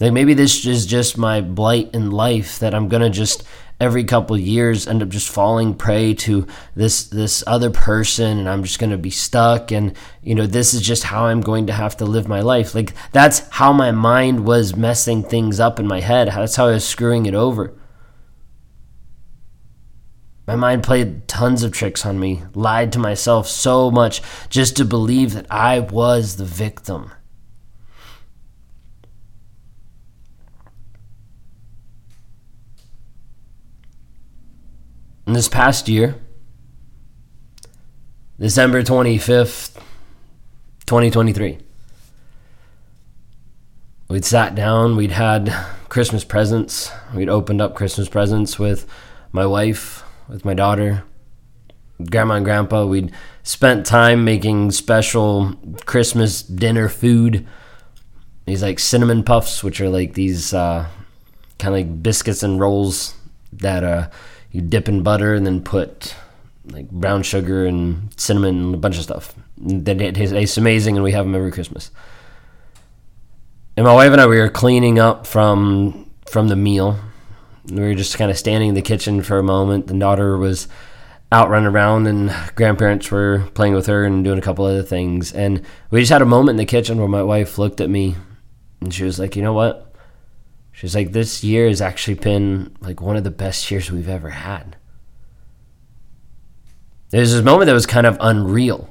Like 0.00 0.12
maybe 0.12 0.32
this 0.32 0.64
is 0.64 0.86
just 0.86 1.18
my 1.18 1.42
blight 1.42 1.90
in 1.92 2.10
life 2.10 2.58
that 2.58 2.74
I'm 2.74 2.88
going 2.88 3.02
to 3.02 3.10
just 3.10 3.44
every 3.80 4.04
couple 4.04 4.38
years 4.38 4.86
end 4.86 5.02
up 5.02 5.08
just 5.08 5.28
falling 5.28 5.74
prey 5.74 6.12
to 6.12 6.46
this 6.76 7.04
this 7.04 7.42
other 7.46 7.70
person 7.70 8.38
and 8.38 8.48
I'm 8.48 8.62
just 8.62 8.78
going 8.78 8.90
to 8.90 8.98
be 8.98 9.10
stuck 9.10 9.72
and 9.72 9.96
you 10.22 10.34
know 10.34 10.46
this 10.46 10.74
is 10.74 10.82
just 10.82 11.04
how 11.04 11.26
I'm 11.26 11.40
going 11.40 11.66
to 11.68 11.72
have 11.72 11.96
to 11.96 12.04
live 12.04 12.28
my 12.28 12.42
life. 12.42 12.74
Like 12.74 12.92
that's 13.12 13.40
how 13.48 13.72
my 13.72 13.90
mind 13.90 14.44
was 14.44 14.76
messing 14.76 15.22
things 15.22 15.58
up 15.58 15.80
in 15.80 15.86
my 15.86 16.00
head. 16.00 16.28
That's 16.28 16.56
how 16.56 16.68
I 16.68 16.72
was 16.72 16.86
screwing 16.86 17.26
it 17.26 17.34
over. 17.34 17.74
My 20.46 20.56
mind 20.56 20.82
played 20.82 21.28
tons 21.28 21.62
of 21.62 21.72
tricks 21.72 22.04
on 22.04 22.18
me 22.18 22.42
lied 22.54 22.92
to 22.92 22.98
myself 22.98 23.46
so 23.46 23.90
much 23.90 24.20
just 24.48 24.76
to 24.76 24.84
believe 24.84 25.32
that 25.32 25.46
I 25.48 25.78
was 25.78 26.36
the 26.36 26.44
victim 26.44 27.12
This 35.32 35.48
past 35.48 35.88
year, 35.88 36.16
December 38.40 38.82
25th, 38.82 39.76
2023, 40.86 41.58
we'd 44.08 44.24
sat 44.24 44.56
down, 44.56 44.96
we'd 44.96 45.12
had 45.12 45.54
Christmas 45.88 46.24
presents, 46.24 46.90
we'd 47.14 47.28
opened 47.28 47.62
up 47.62 47.76
Christmas 47.76 48.08
presents 48.08 48.58
with 48.58 48.90
my 49.30 49.46
wife, 49.46 50.02
with 50.28 50.44
my 50.44 50.52
daughter, 50.52 51.04
grandma 52.10 52.34
and 52.34 52.44
grandpa. 52.44 52.84
We'd 52.84 53.12
spent 53.44 53.86
time 53.86 54.24
making 54.24 54.72
special 54.72 55.54
Christmas 55.86 56.42
dinner 56.42 56.88
food. 56.88 57.46
These 58.46 58.64
like 58.64 58.80
cinnamon 58.80 59.22
puffs, 59.22 59.62
which 59.62 59.80
are 59.80 59.90
like 59.90 60.14
these 60.14 60.52
uh, 60.52 60.88
kind 61.60 61.72
of 61.72 61.78
like 61.78 62.02
biscuits 62.02 62.42
and 62.42 62.58
rolls 62.58 63.14
that 63.52 63.84
uh, 63.84 64.08
you 64.50 64.60
dip 64.60 64.88
in 64.88 65.02
butter 65.02 65.34
and 65.34 65.46
then 65.46 65.62
put 65.62 66.14
like 66.66 66.90
brown 66.90 67.22
sugar 67.22 67.66
and 67.66 68.08
cinnamon 68.20 68.60
and 68.60 68.74
a 68.74 68.78
bunch 68.78 68.96
of 68.96 69.02
stuff. 69.02 69.34
Then 69.56 70.00
it 70.00 70.14
tastes 70.14 70.56
amazing, 70.56 70.96
and 70.96 71.04
we 71.04 71.12
have 71.12 71.24
them 71.24 71.34
every 71.34 71.52
Christmas. 71.52 71.90
And 73.76 73.86
my 73.86 73.94
wife 73.94 74.12
and 74.12 74.20
I 74.20 74.26
we 74.26 74.38
were 74.38 74.48
cleaning 74.48 74.98
up 74.98 75.26
from 75.26 76.10
from 76.26 76.48
the 76.48 76.56
meal. 76.56 76.98
We 77.70 77.80
were 77.80 77.94
just 77.94 78.18
kind 78.18 78.30
of 78.30 78.38
standing 78.38 78.70
in 78.70 78.74
the 78.74 78.82
kitchen 78.82 79.22
for 79.22 79.38
a 79.38 79.42
moment. 79.42 79.86
The 79.86 79.98
daughter 79.98 80.36
was 80.36 80.68
out 81.32 81.50
running 81.50 81.68
around, 81.68 82.06
and 82.06 82.34
grandparents 82.56 83.10
were 83.10 83.48
playing 83.54 83.74
with 83.74 83.86
her 83.86 84.04
and 84.04 84.24
doing 84.24 84.38
a 84.38 84.42
couple 84.42 84.64
other 84.64 84.82
things. 84.82 85.32
And 85.32 85.62
we 85.90 86.00
just 86.00 86.12
had 86.12 86.22
a 86.22 86.26
moment 86.26 86.54
in 86.54 86.56
the 86.56 86.66
kitchen 86.66 86.98
where 86.98 87.08
my 87.08 87.22
wife 87.22 87.58
looked 87.58 87.80
at 87.80 87.90
me, 87.90 88.16
and 88.80 88.92
she 88.92 89.04
was 89.04 89.18
like, 89.18 89.36
"You 89.36 89.42
know 89.42 89.52
what? 89.52 89.89
She's 90.80 90.94
like, 90.94 91.12
this 91.12 91.44
year 91.44 91.68
has 91.68 91.82
actually 91.82 92.14
been 92.14 92.74
like 92.80 93.02
one 93.02 93.14
of 93.14 93.22
the 93.22 93.30
best 93.30 93.70
years 93.70 93.92
we've 93.92 94.08
ever 94.08 94.30
had. 94.30 94.76
There's 97.10 97.34
this 97.34 97.44
moment 97.44 97.66
that 97.66 97.74
was 97.74 97.84
kind 97.84 98.06
of 98.06 98.16
unreal. 98.18 98.88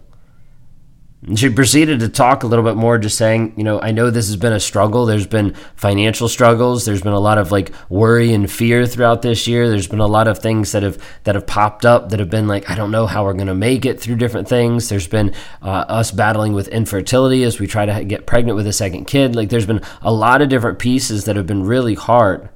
She 1.36 1.50
proceeded 1.50 2.00
to 2.00 2.08
talk 2.08 2.44
a 2.44 2.48
little 2.48 2.64
bit 2.64 2.78
more, 2.78 2.98
just 2.98 3.18
saying, 3.18 3.54
you 3.58 3.64
know, 3.66 3.82
I 3.82 3.92
know 3.92 4.10
this 4.10 4.28
has 4.28 4.38
been 4.38 4.54
a 4.54 4.60
struggle. 4.60 5.06
There's 5.06 5.28
been 5.28 5.54
financial 5.76 6.30
struggles. 6.30 6.86
There's 6.86 7.02
been 7.02 7.12
a 7.12 7.20
lot 7.20 7.38
of 7.38 7.52
like 7.52 7.74
worry 7.90 8.34
and 8.34 8.50
fear 8.50 8.88
throughout 8.88 9.22
this 9.22 9.46
year. 9.46 9.68
There's 9.68 9.88
been 9.88 10.00
a 10.00 10.08
lot 10.08 10.30
of 10.30 10.40
things 10.40 10.72
that 10.72 10.82
have 10.82 10.98
that 11.26 11.36
have 11.36 11.46
popped 11.46 11.86
up 11.86 12.10
that 12.10 12.20
have 12.20 12.30
been 12.30 12.48
like, 12.48 12.70
I 12.70 12.76
don't 12.76 12.90
know 12.90 13.06
how 13.06 13.26
we're 13.26 13.34
going 13.34 13.48
to 13.48 13.54
make 13.54 13.86
it 13.86 14.00
through 14.00 14.16
different 14.16 14.48
things. 14.48 14.88
There's 14.88 15.08
been 15.08 15.34
uh, 15.62 15.86
us 15.90 16.12
battling 16.12 16.54
with 16.54 16.70
infertility 16.70 17.44
as 17.44 17.60
we 17.60 17.68
try 17.68 17.86
to 17.86 18.06
get 18.06 18.26
pregnant 18.26 18.56
with 18.56 18.68
a 18.68 18.74
second 18.74 19.06
kid. 19.06 19.36
Like, 19.36 19.50
there's 19.50 19.66
been 19.66 19.82
a 20.02 20.14
lot 20.14 20.42
of 20.42 20.48
different 20.48 20.80
pieces 20.80 21.26
that 21.26 21.36
have 21.36 21.48
been 21.48 21.64
really 21.64 21.96
hard. 21.96 22.48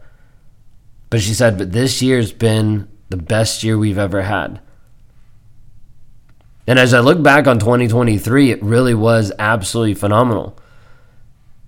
But 1.10 1.20
she 1.20 1.34
said, 1.34 1.58
but 1.58 1.74
this 1.74 2.02
year's 2.02 2.32
been 2.32 2.88
the 3.10 3.18
best 3.18 3.62
year 3.62 3.78
we've 3.78 3.98
ever 3.98 4.22
had. 4.22 4.62
And 6.66 6.80
as 6.80 6.94
I 6.94 7.02
look 7.02 7.22
back 7.22 7.46
on 7.46 7.60
2023, 7.60 8.52
it 8.52 8.64
really 8.64 8.94
was 8.94 9.34
absolutely 9.38 9.96
phenomenal. 9.96 10.58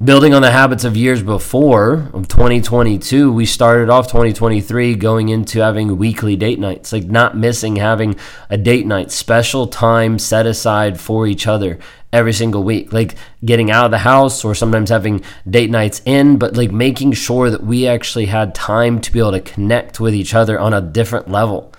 Building 0.03 0.33
on 0.33 0.41
the 0.41 0.51
habits 0.51 0.83
of 0.83 0.95
years 0.95 1.21
before 1.23 2.09
of 2.13 2.27
2022, 2.27 3.31
we 3.31 3.45
started 3.45 3.89
off 3.89 4.07
2023 4.07 4.95
going 4.95 5.29
into 5.29 5.59
having 5.59 5.97
weekly 5.97 6.35
date 6.35 6.59
nights, 6.59 6.93
like 6.93 7.05
not 7.05 7.37
missing 7.37 7.77
having 7.77 8.15
a 8.49 8.57
date 8.57 8.85
night, 8.85 9.11
special 9.11 9.67
time 9.67 10.19
set 10.19 10.45
aside 10.45 10.99
for 10.99 11.27
each 11.27 11.47
other 11.47 11.79
every 12.13 12.33
single 12.33 12.63
week, 12.63 12.93
like 12.93 13.15
getting 13.43 13.71
out 13.71 13.85
of 13.85 13.91
the 13.91 13.99
house 13.99 14.45
or 14.45 14.55
sometimes 14.55 14.89
having 14.89 15.21
date 15.49 15.69
nights 15.69 16.01
in, 16.05 16.37
but 16.37 16.55
like 16.55 16.71
making 16.71 17.11
sure 17.11 17.49
that 17.49 17.63
we 17.63 17.85
actually 17.85 18.27
had 18.27 18.55
time 18.55 19.01
to 19.01 19.11
be 19.11 19.19
able 19.19 19.31
to 19.31 19.41
connect 19.41 19.99
with 19.99 20.13
each 20.13 20.33
other 20.33 20.57
on 20.57 20.73
a 20.73 20.81
different 20.81 21.29
level 21.29 21.73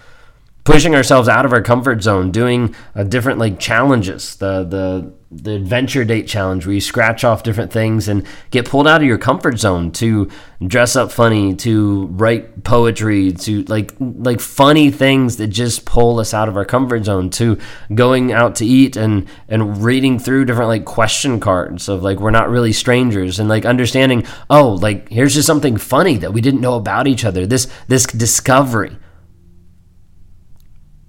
pushing 0.67 0.97
ourselves 0.97 1.29
out 1.29 1.47
of 1.47 1.53
our 1.53 1.63
comfort 1.63 2.03
zone, 2.03 2.33
doing 2.33 2.75
uh, 2.97 3.05
different 3.05 3.39
like 3.39 3.59
challenges, 3.59 4.35
the 4.37 4.65
the 4.65 5.13
the 5.31 5.53
adventure 5.55 6.05
date 6.05 6.27
challenge 6.27 6.67
where 6.67 6.75
you 6.75 6.81
scratch 6.81 7.25
off 7.25 7.43
different 7.43 7.73
things 7.73 8.07
and 8.09 8.25
get 8.51 8.65
pulled 8.65 8.87
out 8.87 9.01
of 9.01 9.07
your 9.07 9.19
comfort 9.19 9.59
zone 9.59 9.91
to 9.91 10.31
dress 10.67 10.95
up 10.97 11.11
funny, 11.13 11.55
to 11.55 12.07
write 12.07 12.65
poetry, 12.65 13.33
to 13.33 13.63
like 13.65 13.95
like 14.01 14.41
funny 14.41 14.91
things 14.91 15.37
that 15.37 15.49
just 15.49 15.85
pull 15.85 16.19
us 16.19 16.35
out 16.35 16.49
of 16.49 16.57
our 16.57 16.65
comfort 16.65 17.05
zone, 17.05 17.31
to 17.31 17.59
going 17.95 18.33
out 18.33 18.57
to 18.57 18.67
eat 18.67 18.97
and 18.97 19.29
and 19.49 19.85
reading 19.85 20.19
through 20.19 20.47
different 20.47 20.69
like 20.69 20.85
question 20.85 21.39
cards 21.39 21.89
of 21.89 22.03
like 22.03 22.19
we're 22.19 22.31
not 22.33 22.51
really 22.51 22.73
strangers 22.73 23.39
and 23.39 23.49
like 23.49 23.65
understanding, 23.65 24.27
oh, 24.51 24.71
like 24.71 25.09
here's 25.11 25.35
just 25.35 25.47
something 25.47 25.77
funny 25.77 26.17
that 26.17 26.33
we 26.33 26.41
didn't 26.41 26.61
know 26.61 26.75
about 26.75 27.07
each 27.07 27.25
other. 27.25 27.47
This 27.47 27.69
this 27.87 28.05
discovery 28.05 28.97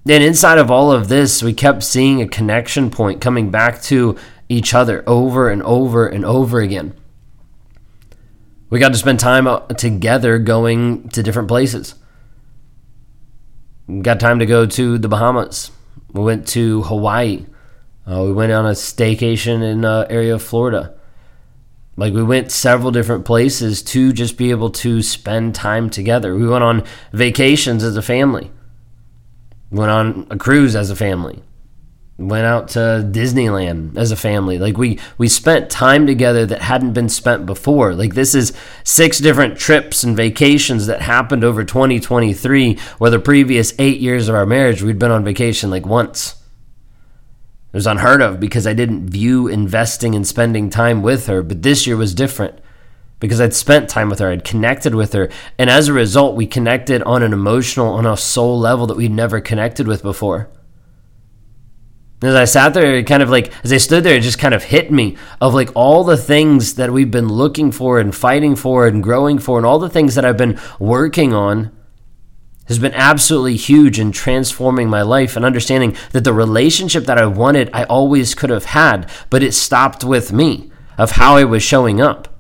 then 0.08 0.22
inside 0.22 0.58
of 0.58 0.72
all 0.72 0.92
of 0.92 1.08
this, 1.08 1.42
we 1.42 1.54
kept 1.54 1.84
seeing 1.84 2.22
a 2.22 2.28
connection 2.28 2.90
point 2.90 3.22
coming 3.22 3.50
back 3.50 3.82
to 3.84 4.18
each 4.50 4.74
other 4.74 5.04
over 5.08 5.50
and 5.50 5.62
over 5.64 6.08
and 6.08 6.24
over 6.26 6.60
again. 6.60 6.94
We 8.70 8.80
got 8.80 8.90
to 8.90 8.98
spend 8.98 9.20
time 9.20 9.48
together 9.76 10.40
going 10.40 11.10
to 11.10 11.24
different 11.24 11.48
places. 11.48 11.96
We 13.88 14.02
got 14.02 14.20
time 14.20 14.40
to 14.40 14.46
go 14.46 14.66
to 14.66 14.98
the 14.98 15.08
Bahamas. 15.08 15.72
We 16.12 16.22
went 16.22 16.48
to 16.50 16.84
Hawaii. 16.84 17.46
Uh, 18.10 18.24
we 18.24 18.34
went 18.34 18.52
on 18.52 18.66
a 18.66 18.72
staycation 18.72 19.64
in 19.64 19.86
uh, 19.86 20.06
area 20.10 20.36
of 20.36 20.44
Florida. 20.44 20.96
Like 21.96 22.14
we 22.14 22.24
went 22.24 22.52
several 22.52 22.92
different 22.92 23.26
places 23.26 23.82
to 23.84 24.14
just 24.14 24.38
be 24.38 24.52
able 24.52 24.70
to 24.72 25.02
spend 25.02 25.56
time 25.56 25.90
together. 25.90 26.36
We 26.36 26.48
went 26.48 26.64
on 26.64 26.84
vacations 27.12 27.84
as 27.84 27.98
a 27.98 28.02
family. 28.02 28.52
Went 29.70 29.92
on 29.92 30.28
a 30.30 30.38
cruise 30.38 30.76
as 30.76 30.90
a 30.90 30.96
family. 30.96 31.44
Went 32.18 32.46
out 32.46 32.70
to 32.70 33.08
Disneyland 33.12 33.96
as 33.98 34.12
a 34.12 34.16
family. 34.16 34.58
Like 34.58 34.78
we 34.78 35.00
we 35.18 35.28
spent 35.28 35.70
time 35.70 36.08
together 36.08 36.46
that 36.46 36.62
hadn't 36.62 36.94
been 36.94 37.10
spent 37.10 37.46
before. 37.46 37.94
Like 37.94 38.16
this 38.16 38.34
is 38.34 38.54
six 38.84 39.20
different 39.20 39.60
trips 39.60 40.04
and 40.04 40.16
vacations 40.18 40.88
that 40.88 41.02
happened 41.02 41.44
over 41.44 41.64
2023 41.64 42.80
where 42.98 43.12
the 43.12 43.20
previous 43.20 43.74
8 43.78 44.00
years 44.00 44.30
of 44.30 44.36
our 44.36 44.46
marriage 44.48 44.82
we'd 44.82 44.98
been 44.98 45.12
on 45.12 45.24
vacation 45.24 45.70
like 45.70 45.86
once. 45.86 46.42
It 47.72 47.78
was 47.78 47.86
unheard 47.86 48.22
of 48.22 48.40
because 48.40 48.66
I 48.66 48.74
didn't 48.74 49.10
view 49.10 49.48
investing 49.48 50.16
and 50.16 50.26
spending 50.26 50.70
time 50.70 51.04
with 51.04 51.28
her, 51.28 51.44
but 51.44 51.62
this 51.62 51.86
year 51.86 51.98
was 51.98 52.16
different 52.16 52.60
because 53.20 53.42
I'd 53.42 53.54
spent 53.54 53.90
time 53.90 54.10
with 54.10 54.20
her, 54.20 54.30
I'd 54.30 54.44
connected 54.44 54.94
with 54.94 55.14
her, 55.14 55.30
and 55.58 55.70
as 55.70 55.88
a 55.88 55.94
result, 55.94 56.36
we 56.36 56.46
connected 56.46 57.02
on 57.04 57.24
an 57.24 57.34
emotional, 57.34 57.94
on 57.94 58.06
a 58.06 58.18
soul 58.18 58.60
level 58.60 58.88
that 58.88 58.98
we'd 58.98 59.12
never 59.12 59.42
connected 59.42 59.88
with 59.88 60.04
before. 60.04 60.50
As 62.22 62.34
I 62.34 62.46
sat 62.46 62.74
there, 62.74 62.96
it 62.96 63.04
kind 63.06 63.22
of 63.22 63.30
like, 63.30 63.54
as 63.64 63.72
I 63.72 63.78
stood 63.78 64.04
there, 64.04 64.16
it 64.16 64.24
just 64.24 64.40
kind 64.40 64.56
of 64.56 64.64
hit 64.64 64.92
me 64.92 65.18
of 65.40 65.54
like 65.54 65.70
all 65.76 66.04
the 66.04 66.18
things 66.18 66.76
that 66.76 66.92
we've 66.92 67.12
been 67.12 67.30
looking 67.30 67.72
for 67.72 68.00
and 68.00 68.16
fighting 68.16 68.56
for 68.56 68.88
and 68.88 69.04
growing 69.04 69.38
for, 69.40 69.58
and 69.58 69.66
all 69.66 69.80
the 69.80 69.90
things 69.90 70.16
that 70.16 70.26
I've 70.26 70.38
been 70.38 70.60
working 70.80 71.34
on 71.34 71.72
has 72.68 72.80
been 72.80 72.94
absolutely 72.94 73.56
huge 73.56 73.98
in 74.00 74.12
transforming 74.12 74.90
my 74.90 75.02
life 75.02 75.36
and 75.36 75.46
understanding 75.46 75.96
that 76.12 76.24
the 76.24 76.34
relationship 76.34 77.06
that 77.06 77.18
I 77.18 77.26
wanted, 77.26 77.70
I 77.72 77.84
always 77.86 78.36
could 78.36 78.50
have 78.50 78.66
had, 78.66 79.10
but 79.30 79.42
it 79.42 79.54
stopped 79.54 80.04
with 80.04 80.34
me, 80.34 80.72
of 80.98 81.12
how 81.12 81.38
I 81.38 81.44
was 81.44 81.64
showing 81.64 82.02
up 82.02 82.37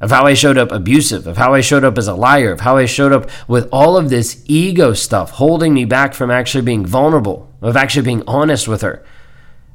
of 0.00 0.10
how 0.10 0.26
I 0.26 0.34
showed 0.34 0.58
up 0.58 0.72
abusive, 0.72 1.26
of 1.26 1.36
how 1.36 1.54
I 1.54 1.60
showed 1.60 1.84
up 1.84 1.96
as 1.96 2.08
a 2.08 2.14
liar, 2.14 2.52
of 2.52 2.60
how 2.60 2.76
I 2.76 2.84
showed 2.84 3.12
up 3.12 3.30
with 3.48 3.68
all 3.72 3.96
of 3.96 4.10
this 4.10 4.42
ego 4.46 4.92
stuff 4.92 5.30
holding 5.30 5.72
me 5.72 5.84
back 5.84 6.14
from 6.14 6.30
actually 6.30 6.62
being 6.62 6.84
vulnerable, 6.84 7.50
of 7.62 7.76
actually 7.76 8.04
being 8.04 8.22
honest 8.26 8.68
with 8.68 8.82
her. 8.82 9.04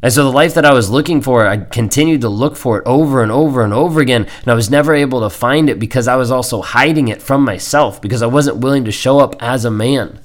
And 0.03 0.11
so 0.11 0.23
the 0.23 0.31
life 0.31 0.55
that 0.55 0.65
I 0.65 0.73
was 0.73 0.89
looking 0.89 1.21
for, 1.21 1.45
I 1.45 1.57
continued 1.57 2.21
to 2.21 2.29
look 2.29 2.55
for 2.55 2.79
it 2.79 2.87
over 2.87 3.21
and 3.21 3.31
over 3.31 3.63
and 3.63 3.73
over 3.73 3.99
again, 3.99 4.27
and 4.41 4.47
I 4.47 4.55
was 4.55 4.69
never 4.69 4.95
able 4.95 5.21
to 5.21 5.29
find 5.29 5.69
it 5.69 5.79
because 5.79 6.07
I 6.07 6.15
was 6.15 6.31
also 6.31 6.61
hiding 6.61 7.07
it 7.07 7.21
from 7.21 7.43
myself 7.43 8.01
because 8.01 8.23
I 8.23 8.27
wasn't 8.27 8.57
willing 8.57 8.85
to 8.85 8.91
show 8.91 9.19
up 9.19 9.35
as 9.39 9.63
a 9.63 9.71
man. 9.71 10.19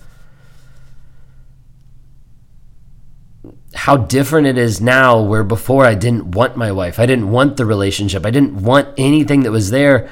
How 3.76 3.96
different 3.96 4.46
it 4.46 4.56
is 4.56 4.80
now 4.80 5.20
where 5.20 5.44
before 5.44 5.84
I 5.84 5.94
didn't 5.94 6.32
want 6.32 6.56
my 6.56 6.72
wife. 6.72 6.98
I 6.98 7.06
didn't 7.06 7.30
want 7.30 7.56
the 7.56 7.66
relationship. 7.66 8.24
I 8.24 8.30
didn't 8.30 8.62
want 8.62 8.88
anything 8.96 9.42
that 9.42 9.52
was 9.52 9.70
there. 9.70 10.08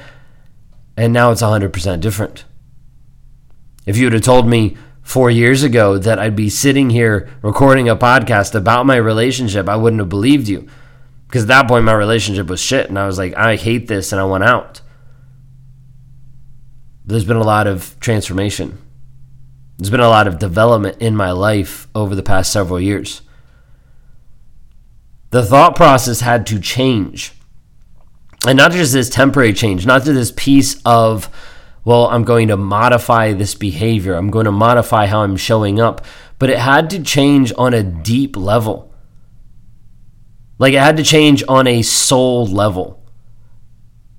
And 0.95 1.11
now 1.11 1.31
it's 1.31 1.41
100% 1.41 1.99
different. 1.99 2.45
If 3.85 3.97
you 3.97 4.05
would 4.05 4.13
have 4.13 4.21
told 4.21 4.47
me 4.47 4.77
four 5.01 5.29
years 5.29 5.63
ago 5.63 5.97
that 5.97 6.19
I'd 6.19 6.35
be 6.35 6.49
sitting 6.49 6.89
here 6.89 7.29
recording 7.41 7.89
a 7.89 7.95
podcast 7.95 8.55
about 8.55 8.85
my 8.85 8.95
relationship, 8.95 9.67
I 9.67 9.75
wouldn't 9.75 9.99
have 9.99 10.09
believed 10.09 10.47
you. 10.47 10.67
Because 11.27 11.43
at 11.43 11.49
that 11.49 11.67
point, 11.67 11.85
my 11.85 11.93
relationship 11.93 12.47
was 12.47 12.61
shit. 12.61 12.87
And 12.87 12.99
I 12.99 13.07
was 13.07 13.17
like, 13.17 13.35
I 13.35 13.55
hate 13.55 13.87
this 13.87 14.11
and 14.11 14.21
I 14.21 14.25
want 14.25 14.43
out. 14.43 14.81
There's 17.03 17.25
been 17.25 17.37
a 17.37 17.43
lot 17.43 17.67
of 17.67 17.99
transformation. 17.99 18.77
There's 19.77 19.89
been 19.89 19.99
a 19.99 20.09
lot 20.09 20.27
of 20.27 20.39
development 20.39 20.97
in 21.01 21.15
my 21.15 21.31
life 21.31 21.87
over 21.93 22.15
the 22.15 22.23
past 22.23 22.51
several 22.51 22.79
years. 22.79 23.21
The 25.35 25.43
thought 25.43 25.75
process 25.75 26.21
had 26.21 26.47
to 26.47 26.61
change. 26.61 27.33
And 28.47 28.55
not 28.55 28.71
just 28.71 28.93
this 28.93 29.09
temporary 29.09 29.51
change, 29.51 29.85
not 29.85 30.03
just 30.03 30.13
this 30.13 30.31
piece 30.33 30.81
of, 30.85 31.29
well, 31.83 32.07
I'm 32.07 32.23
going 32.23 32.47
to 32.47 32.55
modify 32.55 33.33
this 33.33 33.53
behavior, 33.53 34.13
I'm 34.13 34.29
going 34.29 34.45
to 34.45 34.53
modify 34.53 35.07
how 35.07 35.23
I'm 35.23 35.35
showing 35.35 35.77
up, 35.77 36.05
but 36.39 36.49
it 36.49 36.57
had 36.57 36.89
to 36.91 37.03
change 37.03 37.51
on 37.57 37.73
a 37.73 37.83
deep 37.83 38.37
level. 38.37 38.93
Like 40.57 40.73
it 40.73 40.79
had 40.79 40.95
to 40.95 41.03
change 41.03 41.43
on 41.49 41.67
a 41.67 41.81
soul 41.81 42.45
level, 42.45 43.03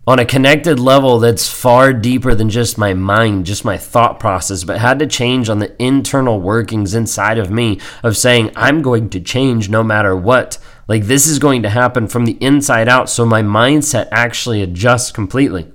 on 0.07 0.19
a 0.19 0.27
connected 0.27 0.79
level 0.79 1.19
that's 1.19 1.51
far 1.51 1.95
deeper 1.95 2.35
than 2.35 2.51
just 2.51 2.77
my 2.77 2.93
mind, 2.93 3.47
just 3.47 3.65
my 3.65 3.79
thought 3.79 4.21
process, 4.21 4.65
but 4.65 4.81
had 4.81 4.99
to 4.99 5.07
change 5.07 5.49
on 5.49 5.61
the 5.61 5.83
internal 5.83 6.43
workings 6.43 6.95
inside 6.95 7.39
of 7.39 7.51
me 7.51 7.81
of 8.03 8.19
saying, 8.19 8.51
I'm 8.55 8.83
going 8.83 9.09
to 9.09 9.21
change 9.21 9.71
no 9.71 9.83
matter 9.83 10.15
what. 10.15 10.59
Like 10.89 11.05
this 11.05 11.27
is 11.27 11.39
going 11.39 11.63
to 11.63 11.71
happen 11.71 12.07
from 12.07 12.25
the 12.25 12.39
inside 12.41 12.89
out, 12.89 13.11
so 13.11 13.27
my 13.27 13.43
mindset 13.43 14.09
actually 14.11 14.63
adjusts 14.63 15.11
completely. 15.11 15.73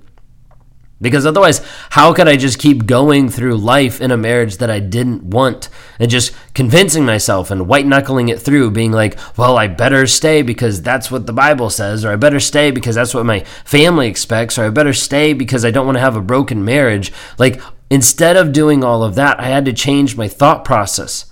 Because 1.01 1.25
otherwise, 1.25 1.65
how 1.89 2.13
could 2.13 2.27
I 2.27 2.35
just 2.35 2.59
keep 2.59 2.85
going 2.85 3.27
through 3.27 3.57
life 3.57 3.99
in 3.99 4.11
a 4.11 4.17
marriage 4.17 4.57
that 4.57 4.69
I 4.69 4.79
didn't 4.79 5.23
want 5.23 5.67
and 5.97 6.11
just 6.11 6.31
convincing 6.53 7.05
myself 7.05 7.49
and 7.49 7.67
white 7.67 7.87
knuckling 7.87 8.29
it 8.29 8.39
through, 8.39 8.69
being 8.69 8.91
like, 8.91 9.17
well, 9.35 9.57
I 9.57 9.65
better 9.65 10.05
stay 10.05 10.43
because 10.43 10.83
that's 10.83 11.09
what 11.09 11.25
the 11.25 11.33
Bible 11.33 11.71
says, 11.71 12.05
or 12.05 12.11
I 12.11 12.17
better 12.17 12.39
stay 12.39 12.69
because 12.69 12.93
that's 12.93 13.15
what 13.15 13.25
my 13.25 13.39
family 13.65 14.07
expects, 14.07 14.59
or 14.59 14.65
I 14.65 14.69
better 14.69 14.93
stay 14.93 15.33
because 15.33 15.65
I 15.65 15.71
don't 15.71 15.87
want 15.87 15.95
to 15.95 16.01
have 16.01 16.15
a 16.15 16.21
broken 16.21 16.63
marriage. 16.63 17.11
Like, 17.39 17.59
instead 17.89 18.37
of 18.37 18.53
doing 18.53 18.83
all 18.83 19.03
of 19.03 19.15
that, 19.15 19.39
I 19.39 19.47
had 19.47 19.65
to 19.65 19.73
change 19.73 20.15
my 20.15 20.27
thought 20.27 20.63
process. 20.63 21.25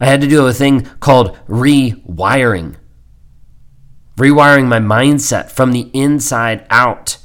I 0.00 0.06
had 0.06 0.20
to 0.22 0.26
do 0.26 0.46
a 0.48 0.52
thing 0.52 0.84
called 0.98 1.38
rewiring 1.46 2.74
rewiring 4.20 4.66
my 4.66 4.78
mindset 4.78 5.50
from 5.50 5.72
the 5.72 5.90
inside 5.92 6.66
out. 6.70 7.16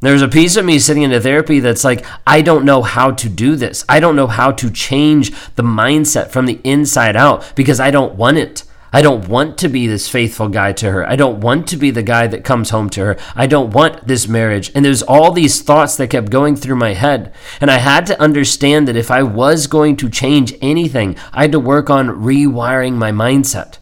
There's 0.00 0.22
a 0.22 0.28
piece 0.28 0.56
of 0.56 0.64
me 0.64 0.78
sitting 0.78 1.02
in 1.02 1.12
a 1.12 1.20
therapy 1.20 1.60
that's 1.60 1.84
like, 1.84 2.04
I 2.26 2.42
don't 2.42 2.64
know 2.64 2.82
how 2.82 3.10
to 3.12 3.28
do 3.28 3.56
this. 3.56 3.84
I 3.88 3.98
don't 4.00 4.16
know 4.16 4.26
how 4.26 4.52
to 4.52 4.70
change 4.70 5.30
the 5.54 5.62
mindset 5.62 6.28
from 6.30 6.46
the 6.46 6.60
inside 6.64 7.16
out 7.16 7.52
because 7.54 7.80
I 7.80 7.90
don't 7.90 8.14
want 8.14 8.38
it. 8.38 8.64
I 8.92 9.02
don't 9.02 9.28
want 9.28 9.58
to 9.58 9.68
be 9.68 9.86
this 9.86 10.08
faithful 10.08 10.48
guy 10.48 10.72
to 10.74 10.90
her. 10.90 11.06
I 11.06 11.16
don't 11.16 11.40
want 11.40 11.66
to 11.68 11.76
be 11.76 11.90
the 11.90 12.02
guy 12.02 12.26
that 12.28 12.44
comes 12.44 12.70
home 12.70 12.88
to 12.90 13.04
her. 13.04 13.16
I 13.34 13.46
don't 13.46 13.72
want 13.72 14.06
this 14.06 14.28
marriage. 14.28 14.70
And 14.74 14.84
there's 14.84 15.02
all 15.02 15.32
these 15.32 15.60
thoughts 15.60 15.96
that 15.96 16.10
kept 16.10 16.30
going 16.30 16.56
through 16.56 16.76
my 16.76 16.94
head. 16.94 17.34
And 17.60 17.70
I 17.70 17.78
had 17.78 18.06
to 18.06 18.20
understand 18.20 18.88
that 18.88 18.96
if 18.96 19.10
I 19.10 19.22
was 19.22 19.66
going 19.66 19.96
to 19.96 20.08
change 20.08 20.54
anything, 20.62 21.16
I 21.32 21.42
had 21.42 21.52
to 21.52 21.60
work 21.60 21.90
on 21.90 22.08
rewiring 22.08 22.94
my 22.94 23.12
mindset. 23.12 23.78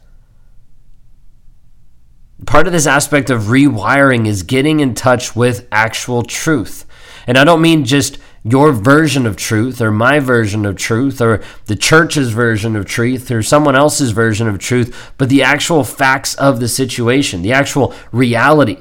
Part 2.46 2.66
of 2.66 2.72
this 2.72 2.86
aspect 2.86 3.30
of 3.30 3.42
rewiring 3.42 4.26
is 4.26 4.42
getting 4.42 4.80
in 4.80 4.94
touch 4.94 5.36
with 5.36 5.68
actual 5.70 6.22
truth. 6.22 6.84
And 7.26 7.38
I 7.38 7.44
don't 7.44 7.62
mean 7.62 7.84
just 7.84 8.18
your 8.42 8.72
version 8.72 9.24
of 9.26 9.36
truth 9.36 9.80
or 9.80 9.90
my 9.90 10.18
version 10.18 10.66
of 10.66 10.76
truth 10.76 11.20
or 11.20 11.42
the 11.66 11.76
church's 11.76 12.30
version 12.30 12.76
of 12.76 12.84
truth 12.84 13.30
or 13.30 13.42
someone 13.42 13.74
else's 13.74 14.10
version 14.10 14.46
of 14.46 14.58
truth, 14.58 15.12
but 15.16 15.30
the 15.30 15.42
actual 15.42 15.84
facts 15.84 16.34
of 16.34 16.60
the 16.60 16.68
situation, 16.68 17.40
the 17.40 17.52
actual 17.52 17.94
reality. 18.12 18.78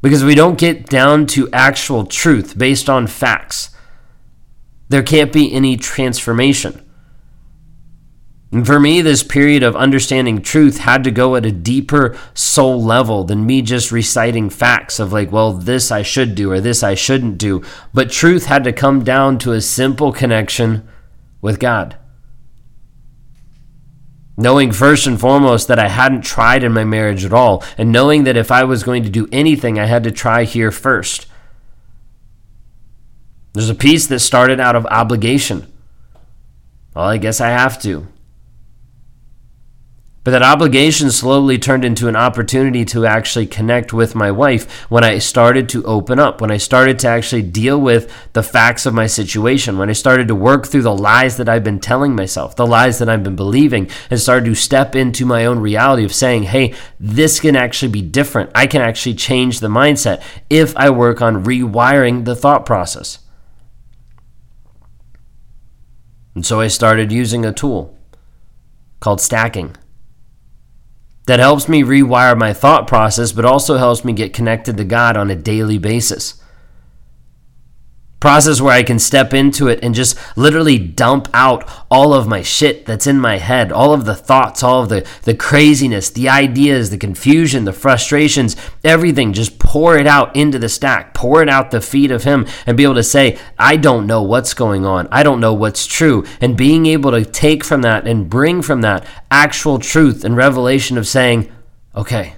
Because 0.00 0.22
we 0.22 0.34
don't 0.34 0.58
get 0.58 0.86
down 0.86 1.26
to 1.28 1.50
actual 1.52 2.06
truth 2.06 2.56
based 2.56 2.88
on 2.88 3.06
facts, 3.06 3.70
there 4.88 5.02
can't 5.02 5.32
be 5.32 5.52
any 5.52 5.76
transformation. 5.76 6.81
And 8.52 8.66
for 8.66 8.78
me, 8.78 9.00
this 9.00 9.22
period 9.22 9.62
of 9.62 9.74
understanding 9.74 10.42
truth 10.42 10.76
had 10.76 11.02
to 11.04 11.10
go 11.10 11.36
at 11.36 11.46
a 11.46 11.50
deeper 11.50 12.18
soul 12.34 12.84
level 12.84 13.24
than 13.24 13.46
me 13.46 13.62
just 13.62 13.90
reciting 13.90 14.50
facts 14.50 15.00
of 15.00 15.10
like, 15.10 15.32
well, 15.32 15.54
this 15.54 15.90
I 15.90 16.02
should 16.02 16.34
do 16.34 16.52
or 16.52 16.60
this 16.60 16.82
I 16.82 16.94
shouldn't 16.94 17.38
do. 17.38 17.62
But 17.94 18.10
truth 18.10 18.44
had 18.44 18.62
to 18.64 18.72
come 18.72 19.02
down 19.04 19.38
to 19.38 19.52
a 19.52 19.62
simple 19.62 20.12
connection 20.12 20.86
with 21.40 21.58
God. 21.58 21.96
Knowing 24.36 24.70
first 24.70 25.06
and 25.06 25.18
foremost 25.18 25.66
that 25.68 25.78
I 25.78 25.88
hadn't 25.88 26.22
tried 26.22 26.62
in 26.62 26.72
my 26.72 26.84
marriage 26.84 27.24
at 27.24 27.32
all, 27.32 27.64
and 27.78 27.90
knowing 27.90 28.24
that 28.24 28.36
if 28.36 28.50
I 28.50 28.64
was 28.64 28.82
going 28.82 29.02
to 29.02 29.10
do 29.10 29.28
anything, 29.32 29.78
I 29.78 29.86
had 29.86 30.04
to 30.04 30.10
try 30.10 30.44
here 30.44 30.70
first. 30.70 31.26
There's 33.54 33.70
a 33.70 33.74
piece 33.74 34.06
that 34.08 34.20
started 34.20 34.60
out 34.60 34.76
of 34.76 34.86
obligation. 34.86 35.72
Well, 36.94 37.06
I 37.06 37.16
guess 37.16 37.40
I 37.40 37.48
have 37.48 37.80
to. 37.82 38.08
But 40.24 40.30
that 40.30 40.42
obligation 40.42 41.10
slowly 41.10 41.58
turned 41.58 41.84
into 41.84 42.06
an 42.06 42.14
opportunity 42.14 42.84
to 42.86 43.06
actually 43.06 43.46
connect 43.46 43.92
with 43.92 44.14
my 44.14 44.30
wife 44.30 44.82
when 44.88 45.02
I 45.02 45.18
started 45.18 45.68
to 45.70 45.84
open 45.84 46.20
up, 46.20 46.40
when 46.40 46.52
I 46.52 46.58
started 46.58 47.00
to 47.00 47.08
actually 47.08 47.42
deal 47.42 47.80
with 47.80 48.12
the 48.32 48.42
facts 48.44 48.86
of 48.86 48.94
my 48.94 49.08
situation, 49.08 49.78
when 49.78 49.90
I 49.90 49.94
started 49.94 50.28
to 50.28 50.36
work 50.36 50.66
through 50.66 50.82
the 50.82 50.94
lies 50.94 51.38
that 51.38 51.48
I've 51.48 51.64
been 51.64 51.80
telling 51.80 52.14
myself, 52.14 52.54
the 52.54 52.66
lies 52.66 53.00
that 53.00 53.08
I've 53.08 53.24
been 53.24 53.34
believing, 53.34 53.90
and 54.10 54.20
started 54.20 54.44
to 54.44 54.54
step 54.54 54.94
into 54.94 55.26
my 55.26 55.44
own 55.44 55.58
reality 55.58 56.04
of 56.04 56.14
saying, 56.14 56.44
hey, 56.44 56.72
this 57.00 57.40
can 57.40 57.56
actually 57.56 57.90
be 57.90 58.02
different. 58.02 58.50
I 58.54 58.68
can 58.68 58.80
actually 58.80 59.16
change 59.16 59.58
the 59.58 59.66
mindset 59.66 60.22
if 60.48 60.76
I 60.76 60.90
work 60.90 61.20
on 61.20 61.44
rewiring 61.44 62.26
the 62.26 62.36
thought 62.36 62.64
process. 62.64 63.18
And 66.36 66.46
so 66.46 66.60
I 66.60 66.68
started 66.68 67.10
using 67.10 67.44
a 67.44 67.52
tool 67.52 67.98
called 69.00 69.20
stacking 69.20 69.76
that 71.26 71.40
helps 71.40 71.68
me 71.68 71.82
rewire 71.82 72.36
my 72.36 72.52
thought 72.52 72.86
process, 72.86 73.32
but 73.32 73.44
also 73.44 73.76
helps 73.76 74.04
me 74.04 74.12
get 74.12 74.32
connected 74.32 74.76
to 74.76 74.84
God 74.84 75.16
on 75.16 75.30
a 75.30 75.36
daily 75.36 75.78
basis 75.78 76.41
process 78.22 78.60
where 78.60 78.72
I 78.72 78.84
can 78.84 79.00
step 79.00 79.34
into 79.34 79.66
it 79.66 79.80
and 79.82 79.96
just 79.96 80.16
literally 80.36 80.78
dump 80.78 81.28
out 81.34 81.68
all 81.90 82.14
of 82.14 82.28
my 82.28 82.40
shit 82.40 82.86
that's 82.86 83.08
in 83.08 83.18
my 83.18 83.38
head, 83.38 83.72
all 83.72 83.92
of 83.92 84.04
the 84.04 84.14
thoughts, 84.14 84.62
all 84.62 84.84
of 84.84 84.90
the, 84.90 85.04
the 85.24 85.34
craziness, 85.34 86.08
the 86.08 86.28
ideas, 86.28 86.90
the 86.90 86.98
confusion, 86.98 87.64
the 87.64 87.72
frustrations, 87.72 88.54
everything. 88.84 89.32
Just 89.32 89.58
pour 89.58 89.98
it 89.98 90.06
out 90.06 90.36
into 90.36 90.60
the 90.60 90.68
stack, 90.68 91.14
pour 91.14 91.42
it 91.42 91.48
out 91.48 91.72
the 91.72 91.80
feet 91.80 92.12
of 92.12 92.22
Him, 92.22 92.46
and 92.64 92.76
be 92.76 92.84
able 92.84 92.94
to 92.94 93.02
say, 93.02 93.40
I 93.58 93.76
don't 93.76 94.06
know 94.06 94.22
what's 94.22 94.54
going 94.54 94.86
on. 94.86 95.08
I 95.10 95.24
don't 95.24 95.40
know 95.40 95.54
what's 95.54 95.84
true. 95.84 96.24
And 96.40 96.56
being 96.56 96.86
able 96.86 97.10
to 97.10 97.24
take 97.24 97.64
from 97.64 97.82
that 97.82 98.06
and 98.06 98.30
bring 98.30 98.62
from 98.62 98.82
that 98.82 99.04
actual 99.32 99.80
truth 99.80 100.24
and 100.24 100.36
revelation 100.36 100.96
of 100.96 101.08
saying, 101.08 101.50
okay, 101.96 102.36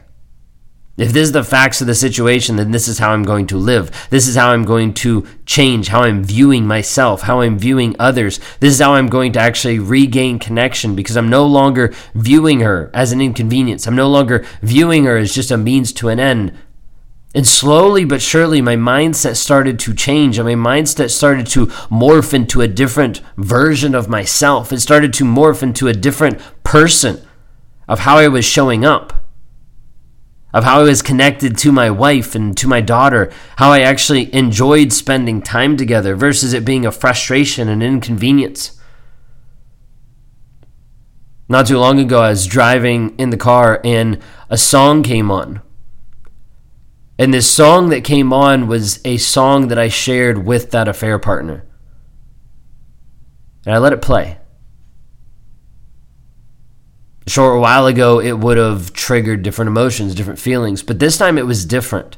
if 0.96 1.12
this 1.12 1.24
is 1.24 1.32
the 1.32 1.42
facts 1.42 1.80
of 1.80 1.88
the 1.88 1.94
situation, 1.94 2.54
then 2.54 2.70
this 2.70 2.86
is 2.86 2.98
how 2.98 3.12
I'm 3.12 3.24
going 3.24 3.48
to 3.48 3.56
live. 3.56 3.90
This 4.10 4.28
is 4.28 4.36
how 4.36 4.50
I'm 4.50 4.64
going 4.64 4.94
to 4.94 5.26
change 5.44 5.88
how 5.88 6.02
I'm 6.02 6.22
viewing 6.22 6.66
myself, 6.66 7.22
how 7.22 7.40
I'm 7.40 7.58
viewing 7.58 7.96
others. 7.98 8.38
This 8.60 8.74
is 8.74 8.80
how 8.80 8.94
I'm 8.94 9.08
going 9.08 9.32
to 9.32 9.40
actually 9.40 9.80
regain 9.80 10.38
connection 10.38 10.94
because 10.94 11.16
I'm 11.16 11.28
no 11.28 11.46
longer 11.46 11.92
viewing 12.14 12.60
her 12.60 12.92
as 12.94 13.10
an 13.10 13.20
inconvenience. 13.20 13.88
I'm 13.88 13.96
no 13.96 14.08
longer 14.08 14.46
viewing 14.62 15.04
her 15.04 15.16
as 15.16 15.34
just 15.34 15.50
a 15.50 15.56
means 15.56 15.92
to 15.94 16.10
an 16.10 16.20
end. 16.20 16.56
And 17.34 17.44
slowly 17.44 18.04
but 18.04 18.22
surely, 18.22 18.62
my 18.62 18.76
mindset 18.76 19.34
started 19.34 19.80
to 19.80 19.94
change, 19.94 20.38
and 20.38 20.46
my 20.46 20.54
mindset 20.54 21.10
started 21.10 21.48
to 21.48 21.66
morph 21.90 22.32
into 22.32 22.60
a 22.60 22.68
different 22.68 23.20
version 23.36 23.96
of 23.96 24.08
myself. 24.08 24.72
It 24.72 24.78
started 24.78 25.12
to 25.14 25.24
morph 25.24 25.60
into 25.60 25.88
a 25.88 25.92
different 25.92 26.40
person 26.62 27.26
of 27.88 28.00
how 28.00 28.18
I 28.18 28.28
was 28.28 28.44
showing 28.44 28.84
up 28.84 29.23
of 30.54 30.62
how 30.62 30.78
I 30.78 30.84
was 30.84 31.02
connected 31.02 31.58
to 31.58 31.72
my 31.72 31.90
wife 31.90 32.36
and 32.36 32.56
to 32.58 32.68
my 32.68 32.80
daughter, 32.80 33.32
how 33.56 33.72
I 33.72 33.80
actually 33.80 34.32
enjoyed 34.32 34.92
spending 34.92 35.42
time 35.42 35.76
together 35.76 36.14
versus 36.14 36.52
it 36.52 36.64
being 36.64 36.86
a 36.86 36.92
frustration 36.92 37.68
and 37.68 37.82
inconvenience. 37.82 38.80
Not 41.48 41.66
too 41.66 41.78
long 41.78 41.98
ago, 41.98 42.22
I 42.22 42.30
was 42.30 42.46
driving 42.46 43.18
in 43.18 43.30
the 43.30 43.36
car 43.36 43.80
and 43.84 44.22
a 44.48 44.56
song 44.56 45.02
came 45.02 45.28
on. 45.28 45.60
And 47.18 47.34
this 47.34 47.50
song 47.50 47.90
that 47.90 48.04
came 48.04 48.32
on 48.32 48.68
was 48.68 49.00
a 49.04 49.16
song 49.16 49.68
that 49.68 49.78
I 49.78 49.88
shared 49.88 50.46
with 50.46 50.70
that 50.70 50.86
affair 50.86 51.18
partner. 51.18 51.66
And 53.66 53.74
I 53.74 53.78
let 53.78 53.92
it 53.92 54.00
play 54.00 54.38
short 57.26 57.60
while 57.60 57.86
ago, 57.86 58.20
it 58.20 58.38
would 58.38 58.56
have 58.56 58.92
triggered 58.92 59.42
different 59.42 59.68
emotions, 59.68 60.14
different 60.14 60.38
feelings, 60.38 60.82
but 60.82 60.98
this 60.98 61.16
time 61.16 61.38
it 61.38 61.46
was 61.46 61.64
different. 61.64 62.16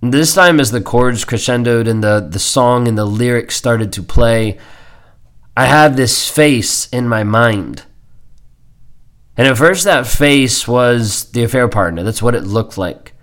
And 0.00 0.14
this 0.14 0.34
time, 0.34 0.60
as 0.60 0.70
the 0.70 0.80
chords 0.80 1.24
crescendoed 1.24 1.88
and 1.88 2.04
the, 2.04 2.20
the 2.20 2.38
song 2.38 2.86
and 2.86 2.96
the 2.96 3.04
lyrics 3.04 3.56
started 3.56 3.92
to 3.94 4.02
play, 4.02 4.58
I 5.56 5.66
had 5.66 5.96
this 5.96 6.30
face 6.30 6.88
in 6.90 7.08
my 7.08 7.24
mind. 7.24 7.82
And 9.36 9.48
at 9.48 9.58
first, 9.58 9.84
that 9.84 10.06
face 10.06 10.68
was 10.68 11.30
the 11.32 11.42
affair 11.42 11.68
partner. 11.68 12.04
That's 12.04 12.22
what 12.22 12.36
it 12.36 12.44
looked 12.44 12.78
like. 12.78 13.14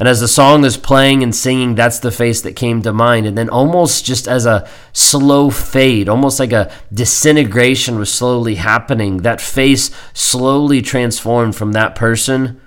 And 0.00 0.08
as 0.08 0.20
the 0.20 0.28
song 0.28 0.64
is 0.64 0.76
playing 0.76 1.22
and 1.22 1.34
singing, 1.34 1.76
that's 1.76 2.00
the 2.00 2.10
face 2.10 2.40
that 2.42 2.56
came 2.56 2.82
to 2.82 2.92
mind. 2.92 3.26
And 3.26 3.38
then, 3.38 3.48
almost 3.48 4.04
just 4.04 4.26
as 4.26 4.44
a 4.44 4.68
slow 4.92 5.50
fade, 5.50 6.08
almost 6.08 6.40
like 6.40 6.52
a 6.52 6.72
disintegration 6.92 7.98
was 7.98 8.12
slowly 8.12 8.56
happening, 8.56 9.18
that 9.18 9.40
face 9.40 9.90
slowly 10.12 10.82
transformed 10.82 11.54
from 11.54 11.72
that 11.72 11.94
person, 11.94 12.60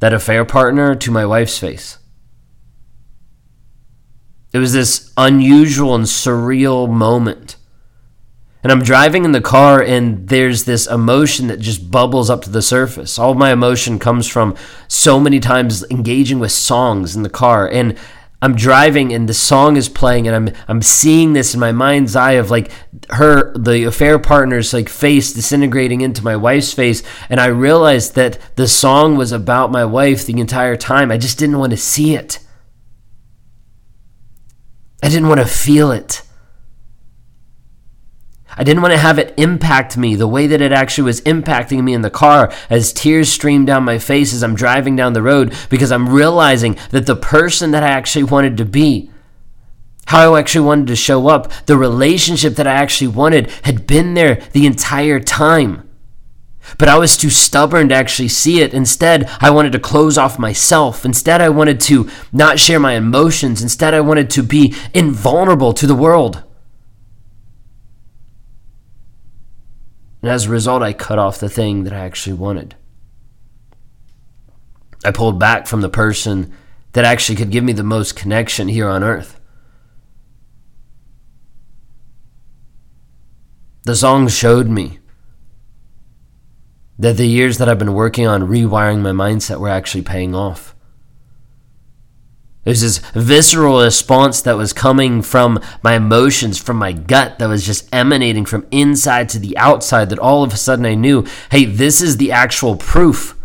that 0.00 0.12
affair 0.12 0.44
partner, 0.44 0.96
to 0.96 1.10
my 1.12 1.24
wife's 1.24 1.58
face. 1.58 1.98
It 4.52 4.58
was 4.58 4.72
this 4.72 5.12
unusual 5.16 5.94
and 5.94 6.04
surreal 6.04 6.88
moment 6.90 7.56
and 8.64 8.72
I'm 8.72 8.82
driving 8.82 9.26
in 9.26 9.32
the 9.32 9.42
car 9.42 9.82
and 9.82 10.26
there's 10.26 10.64
this 10.64 10.86
emotion 10.86 11.48
that 11.48 11.60
just 11.60 11.90
bubbles 11.90 12.30
up 12.30 12.40
to 12.42 12.50
the 12.50 12.62
surface. 12.62 13.18
All 13.18 13.34
my 13.34 13.52
emotion 13.52 13.98
comes 13.98 14.26
from 14.26 14.56
so 14.88 15.20
many 15.20 15.38
times 15.38 15.84
engaging 15.90 16.38
with 16.38 16.50
songs 16.50 17.14
in 17.14 17.22
the 17.22 17.28
car 17.28 17.68
and 17.68 17.98
I'm 18.40 18.56
driving 18.56 19.12
and 19.12 19.28
the 19.28 19.34
song 19.34 19.76
is 19.76 19.90
playing 19.90 20.26
and 20.26 20.34
I'm 20.34 20.54
I'm 20.66 20.82
seeing 20.82 21.34
this 21.34 21.52
in 21.52 21.60
my 21.60 21.72
mind's 21.72 22.16
eye 22.16 22.32
of 22.32 22.50
like 22.50 22.70
her 23.10 23.52
the 23.56 23.84
affair 23.84 24.18
partner's 24.18 24.72
like 24.72 24.88
face 24.88 25.32
disintegrating 25.32 26.00
into 26.00 26.24
my 26.24 26.36
wife's 26.36 26.72
face 26.72 27.02
and 27.28 27.40
I 27.40 27.46
realized 27.46 28.14
that 28.14 28.38
the 28.56 28.66
song 28.66 29.16
was 29.16 29.30
about 29.30 29.72
my 29.72 29.84
wife 29.84 30.24
the 30.24 30.40
entire 30.40 30.76
time. 30.76 31.10
I 31.10 31.18
just 31.18 31.38
didn't 31.38 31.58
want 31.58 31.72
to 31.72 31.76
see 31.76 32.14
it. 32.14 32.38
I 35.02 35.10
didn't 35.10 35.28
want 35.28 35.40
to 35.40 35.46
feel 35.46 35.90
it. 35.90 36.22
I 38.56 38.64
didn't 38.64 38.82
want 38.82 38.92
to 38.92 38.98
have 38.98 39.18
it 39.18 39.34
impact 39.36 39.96
me 39.96 40.14
the 40.14 40.28
way 40.28 40.46
that 40.46 40.60
it 40.60 40.72
actually 40.72 41.04
was 41.04 41.20
impacting 41.22 41.82
me 41.82 41.94
in 41.94 42.02
the 42.02 42.10
car 42.10 42.52
as 42.70 42.92
tears 42.92 43.28
stream 43.28 43.64
down 43.64 43.84
my 43.84 43.98
face 43.98 44.32
as 44.32 44.42
I'm 44.42 44.54
driving 44.54 44.96
down 44.96 45.12
the 45.12 45.22
road 45.22 45.54
because 45.70 45.90
I'm 45.90 46.08
realizing 46.08 46.78
that 46.90 47.06
the 47.06 47.16
person 47.16 47.72
that 47.72 47.82
I 47.82 47.88
actually 47.88 48.24
wanted 48.24 48.56
to 48.58 48.64
be, 48.64 49.10
how 50.06 50.34
I 50.34 50.40
actually 50.40 50.66
wanted 50.66 50.86
to 50.88 50.96
show 50.96 51.28
up, 51.28 51.50
the 51.66 51.76
relationship 51.76 52.54
that 52.56 52.66
I 52.66 52.74
actually 52.74 53.08
wanted 53.08 53.50
had 53.62 53.86
been 53.86 54.14
there 54.14 54.36
the 54.52 54.66
entire 54.66 55.20
time. 55.20 55.88
But 56.78 56.88
I 56.88 56.96
was 56.96 57.16
too 57.16 57.30
stubborn 57.30 57.90
to 57.90 57.94
actually 57.94 58.28
see 58.28 58.60
it. 58.60 58.72
Instead, 58.72 59.28
I 59.40 59.50
wanted 59.50 59.72
to 59.72 59.78
close 59.78 60.16
off 60.16 60.38
myself. 60.38 61.04
Instead, 61.04 61.40
I 61.40 61.50
wanted 61.50 61.78
to 61.82 62.08
not 62.32 62.58
share 62.58 62.80
my 62.80 62.94
emotions. 62.94 63.62
Instead, 63.62 63.92
I 63.92 64.00
wanted 64.00 64.30
to 64.30 64.42
be 64.42 64.74
invulnerable 64.94 65.72
to 65.74 65.86
the 65.86 65.94
world. 65.94 66.42
And 70.24 70.32
as 70.32 70.46
a 70.46 70.50
result, 70.50 70.82
I 70.82 70.94
cut 70.94 71.18
off 71.18 71.38
the 71.38 71.50
thing 71.50 71.84
that 71.84 71.92
I 71.92 71.98
actually 71.98 72.32
wanted. 72.32 72.76
I 75.04 75.10
pulled 75.10 75.38
back 75.38 75.66
from 75.66 75.82
the 75.82 75.90
person 75.90 76.50
that 76.92 77.04
actually 77.04 77.36
could 77.36 77.50
give 77.50 77.62
me 77.62 77.74
the 77.74 77.82
most 77.82 78.16
connection 78.16 78.68
here 78.68 78.88
on 78.88 79.04
earth. 79.04 79.38
The 83.82 83.94
song 83.94 84.26
showed 84.28 84.66
me 84.66 84.98
that 86.98 87.18
the 87.18 87.26
years 87.26 87.58
that 87.58 87.68
I've 87.68 87.78
been 87.78 87.92
working 87.92 88.26
on 88.26 88.48
rewiring 88.48 89.02
my 89.02 89.10
mindset 89.10 89.60
were 89.60 89.68
actually 89.68 90.04
paying 90.04 90.34
off. 90.34 90.73
There's 92.64 92.80
this 92.80 92.98
visceral 93.14 93.82
response 93.82 94.40
that 94.42 94.56
was 94.56 94.72
coming 94.72 95.20
from 95.20 95.60
my 95.82 95.94
emotions, 95.94 96.58
from 96.58 96.78
my 96.78 96.92
gut, 96.92 97.38
that 97.38 97.48
was 97.48 97.64
just 97.64 97.88
emanating 97.94 98.46
from 98.46 98.66
inside 98.70 99.28
to 99.30 99.38
the 99.38 99.56
outside. 99.58 100.08
That 100.08 100.18
all 100.18 100.42
of 100.42 100.52
a 100.52 100.56
sudden 100.56 100.86
I 100.86 100.94
knew, 100.94 101.26
hey, 101.50 101.66
this 101.66 102.00
is 102.00 102.16
the 102.16 102.32
actual 102.32 102.76
proof, 102.76 103.38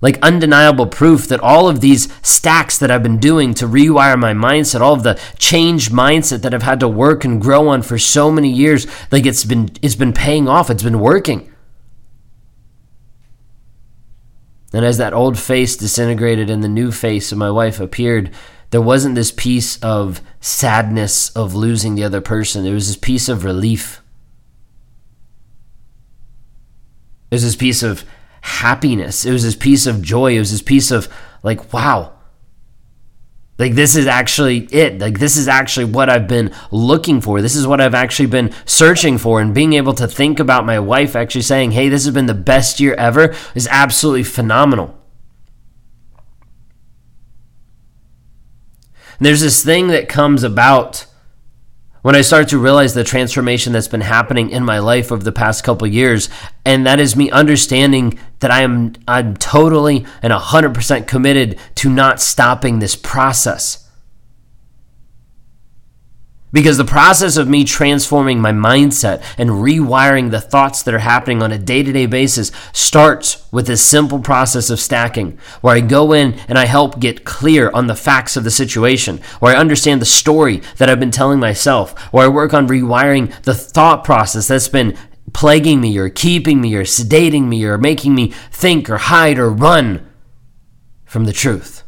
like 0.00 0.18
undeniable 0.22 0.86
proof 0.86 1.28
that 1.28 1.40
all 1.40 1.68
of 1.68 1.80
these 1.80 2.12
stacks 2.22 2.78
that 2.78 2.90
I've 2.90 3.02
been 3.02 3.20
doing 3.20 3.52
to 3.54 3.66
rewire 3.66 4.18
my 4.18 4.32
mindset, 4.32 4.80
all 4.80 4.94
of 4.94 5.02
the 5.02 5.20
changed 5.38 5.92
mindset 5.92 6.40
that 6.42 6.54
I've 6.54 6.62
had 6.62 6.80
to 6.80 6.88
work 6.88 7.24
and 7.24 7.40
grow 7.40 7.68
on 7.68 7.82
for 7.82 7.98
so 7.98 8.30
many 8.30 8.50
years, 8.50 8.86
like 9.12 9.26
it's 9.26 9.44
been 9.44 9.70
it's 9.82 9.94
been 9.94 10.14
paying 10.14 10.48
off. 10.48 10.70
It's 10.70 10.82
been 10.82 11.00
working. 11.00 11.53
And 14.74 14.84
as 14.84 14.98
that 14.98 15.12
old 15.12 15.38
face 15.38 15.76
disintegrated 15.76 16.50
and 16.50 16.62
the 16.62 16.68
new 16.68 16.90
face 16.90 17.30
of 17.30 17.38
my 17.38 17.48
wife 17.50 17.78
appeared, 17.78 18.32
there 18.70 18.82
wasn't 18.82 19.14
this 19.14 19.30
piece 19.30 19.78
of 19.82 20.20
sadness 20.40 21.30
of 21.30 21.54
losing 21.54 21.94
the 21.94 22.02
other 22.02 22.20
person. 22.20 22.64
There 22.64 22.74
was 22.74 22.88
this 22.88 22.96
piece 22.96 23.28
of 23.28 23.44
relief. 23.44 24.02
It 27.30 27.36
was 27.36 27.44
this 27.44 27.54
piece 27.54 27.84
of 27.84 28.04
happiness. 28.40 29.24
It 29.24 29.30
was 29.30 29.44
this 29.44 29.54
piece 29.54 29.86
of 29.86 30.02
joy. 30.02 30.34
It 30.34 30.40
was 30.40 30.50
this 30.50 30.60
piece 30.60 30.90
of, 30.90 31.08
like, 31.44 31.72
wow, 31.72 32.13
like, 33.56 33.74
this 33.74 33.94
is 33.94 34.06
actually 34.06 34.66
it. 34.72 34.98
Like, 34.98 35.20
this 35.20 35.36
is 35.36 35.46
actually 35.46 35.86
what 35.86 36.10
I've 36.10 36.26
been 36.26 36.52
looking 36.72 37.20
for. 37.20 37.40
This 37.40 37.54
is 37.54 37.66
what 37.66 37.80
I've 37.80 37.94
actually 37.94 38.26
been 38.26 38.52
searching 38.64 39.16
for. 39.16 39.40
And 39.40 39.54
being 39.54 39.74
able 39.74 39.94
to 39.94 40.08
think 40.08 40.40
about 40.40 40.66
my 40.66 40.80
wife 40.80 41.14
actually 41.14 41.42
saying, 41.42 41.70
hey, 41.70 41.88
this 41.88 42.04
has 42.04 42.14
been 42.14 42.26
the 42.26 42.34
best 42.34 42.80
year 42.80 42.94
ever 42.94 43.34
is 43.54 43.68
absolutely 43.70 44.24
phenomenal. 44.24 44.98
And 49.18 49.26
there's 49.26 49.42
this 49.42 49.64
thing 49.64 49.88
that 49.88 50.08
comes 50.08 50.42
about 50.42 51.06
when 52.02 52.16
I 52.16 52.20
start 52.20 52.48
to 52.48 52.58
realize 52.58 52.92
the 52.92 53.04
transformation 53.04 53.72
that's 53.72 53.88
been 53.88 54.02
happening 54.02 54.50
in 54.50 54.62
my 54.62 54.78
life 54.78 55.10
over 55.10 55.24
the 55.24 55.32
past 55.32 55.64
couple 55.64 55.86
years, 55.86 56.28
and 56.62 56.84
that 56.86 57.00
is 57.00 57.16
me 57.16 57.30
understanding 57.30 58.18
that 58.44 58.50
I 58.50 58.60
am 58.60 58.92
I'm 59.08 59.38
totally 59.38 60.04
and 60.20 60.30
100% 60.30 61.06
committed 61.06 61.58
to 61.76 61.88
not 61.88 62.20
stopping 62.20 62.78
this 62.78 62.94
process. 62.94 63.88
Because 66.52 66.76
the 66.76 66.84
process 66.84 67.38
of 67.38 67.48
me 67.48 67.64
transforming 67.64 68.42
my 68.42 68.52
mindset 68.52 69.24
and 69.38 69.48
rewiring 69.48 70.30
the 70.30 70.42
thoughts 70.42 70.82
that 70.82 70.92
are 70.92 70.98
happening 70.98 71.42
on 71.42 71.52
a 71.52 71.58
day 71.58 71.82
to 71.82 71.90
day 71.90 72.04
basis 72.04 72.52
starts 72.74 73.50
with 73.50 73.66
this 73.66 73.82
simple 73.82 74.18
process 74.18 74.68
of 74.68 74.78
stacking, 74.78 75.38
where 75.62 75.76
I 75.76 75.80
go 75.80 76.12
in 76.12 76.34
and 76.46 76.58
I 76.58 76.66
help 76.66 77.00
get 77.00 77.24
clear 77.24 77.70
on 77.70 77.86
the 77.86 77.96
facts 77.96 78.36
of 78.36 78.44
the 78.44 78.50
situation, 78.50 79.22
where 79.40 79.56
I 79.56 79.58
understand 79.58 80.02
the 80.02 80.06
story 80.06 80.60
that 80.76 80.90
I've 80.90 81.00
been 81.00 81.10
telling 81.10 81.40
myself, 81.40 81.98
where 82.12 82.26
I 82.26 82.28
work 82.28 82.52
on 82.52 82.68
rewiring 82.68 83.32
the 83.44 83.54
thought 83.54 84.04
process 84.04 84.48
that's 84.48 84.68
been 84.68 84.98
plaguing 85.34 85.82
me 85.82 85.98
or 85.98 86.08
keeping 86.08 86.60
me 86.60 86.74
or 86.74 86.84
sedating 86.84 87.44
me 87.48 87.64
or 87.64 87.76
making 87.76 88.14
me 88.14 88.28
think 88.50 88.88
or 88.88 88.96
hide 88.96 89.38
or 89.38 89.50
run 89.50 90.08
from 91.04 91.24
the 91.24 91.32
truth. 91.32 91.84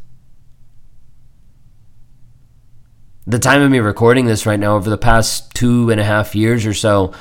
the 3.26 3.38
time 3.40 3.60
of 3.60 3.70
me 3.70 3.80
recording 3.80 4.26
this 4.26 4.46
right 4.46 4.60
now, 4.60 4.76
over 4.76 4.88
the 4.88 4.96
past 4.96 5.52
two 5.52 5.90
and 5.90 6.00
a 6.00 6.04
half 6.04 6.36
years 6.36 6.64
or 6.64 6.72
so, 6.72 7.12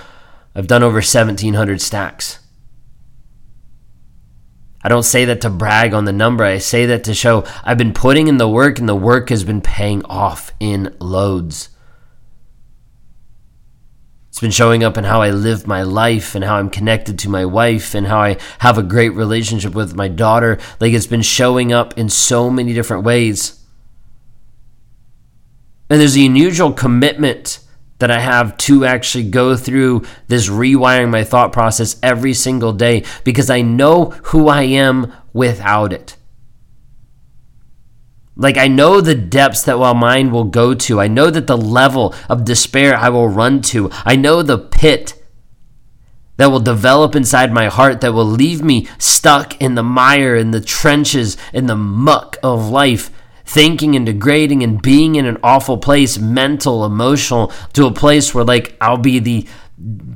I've 0.54 0.68
done 0.68 0.84
over 0.84 0.98
1,700 0.98 1.82
stacks. 1.82 2.40
I 4.84 4.88
don't 4.88 5.04
say 5.04 5.26
that 5.26 5.42
to 5.42 5.50
brag 5.50 5.96
on 5.96 6.06
the 6.06 6.14
number. 6.14 6.44
I 6.44 6.60
say 6.60 6.86
that 6.86 7.06
to 7.06 7.16
show 7.16 7.44
I've 7.64 7.80
been 7.80 7.92
putting 7.92 8.28
in 8.28 8.38
the 8.38 8.48
work 8.48 8.78
and 8.78 8.88
the 8.88 8.96
work 8.96 9.30
has 9.30 9.44
been 9.44 9.62
paying 9.62 10.06
off 10.06 10.52
in 10.60 10.96
loads. 11.00 11.70
It's 14.36 14.42
been 14.42 14.52
showing 14.52 14.84
up 14.84 14.98
in 14.98 15.06
how 15.06 15.22
I 15.22 15.30
live 15.30 15.66
my 15.66 15.84
life 15.84 16.36
and 16.36 16.44
how 16.44 16.58
I'm 16.58 16.70
connected 16.70 17.18
to 17.20 17.30
my 17.30 17.46
wife 17.46 17.96
and 17.96 18.06
how 18.06 18.20
I 18.20 18.36
have 18.60 18.78
a 18.78 18.84
great 18.84 19.12
relationship 19.14 19.74
with 19.74 19.96
my 19.96 20.10
daughter. 20.10 20.58
Like 20.82 20.92
it's 20.92 21.08
been 21.08 21.22
showing 21.22 21.72
up 21.72 21.98
in 21.98 22.10
so 22.10 22.50
many 22.50 22.74
different 22.74 23.06
ways. 23.06 23.64
And 25.90 26.02
there's 26.02 26.18
an 26.18 26.24
unusual 26.24 26.74
commitment 26.74 27.60
that 28.00 28.12
I 28.12 28.20
have 28.20 28.58
to 28.58 28.84
actually 28.84 29.30
go 29.30 29.56
through 29.56 30.04
this 30.28 30.50
rewiring 30.50 31.12
my 31.12 31.24
thought 31.24 31.54
process 31.54 31.98
every 32.04 32.34
single 32.34 32.74
day 32.74 33.06
because 33.24 33.50
I 33.50 33.62
know 33.62 34.08
who 34.24 34.50
I 34.50 34.64
am 34.64 35.14
without 35.32 35.94
it. 35.94 36.18
Like, 38.36 38.58
I 38.58 38.68
know 38.68 39.00
the 39.00 39.16
depths 39.16 39.64
that 39.64 39.78
my 39.78 39.94
mind 39.94 40.32
will 40.32 40.44
go 40.44 40.74
to. 40.74 41.00
I 41.00 41.08
know 41.08 41.30
that 41.30 41.48
the 41.48 41.58
level 41.58 42.14
of 42.30 42.44
despair 42.44 42.96
I 42.96 43.10
will 43.10 43.30
run 43.30 43.62
to. 43.64 43.90
I 44.04 44.16
know 44.16 44.42
the 44.42 44.58
pit 44.58 45.14
that 46.38 46.48
will 46.48 46.60
develop 46.60 47.16
inside 47.16 47.54
my 47.54 47.68
heart 47.68 48.02
that 48.02 48.14
will 48.14 48.26
leave 48.26 48.62
me 48.62 48.88
stuck 48.98 49.60
in 49.62 49.76
the 49.76 49.84
mire, 49.84 50.36
in 50.36 50.52
the 50.52 50.60
trenches, 50.60 51.38
in 51.54 51.68
the 51.68 51.78
muck 51.78 52.38
of 52.44 52.70
life 52.70 53.10
thinking 53.46 53.96
and 53.96 54.06
degrading 54.06 54.64
and 54.64 54.82
being 54.82 55.16
in 55.16 55.26
an 55.26 55.38
awful 55.44 55.78
place, 55.78 56.18
mental, 56.18 56.84
emotional, 56.84 57.52
to 57.74 57.86
a 57.86 57.94
place 57.94 58.34
where 58.34 58.44
like 58.44 58.76
I'll 58.82 58.98
be 58.98 59.20
the 59.20 59.48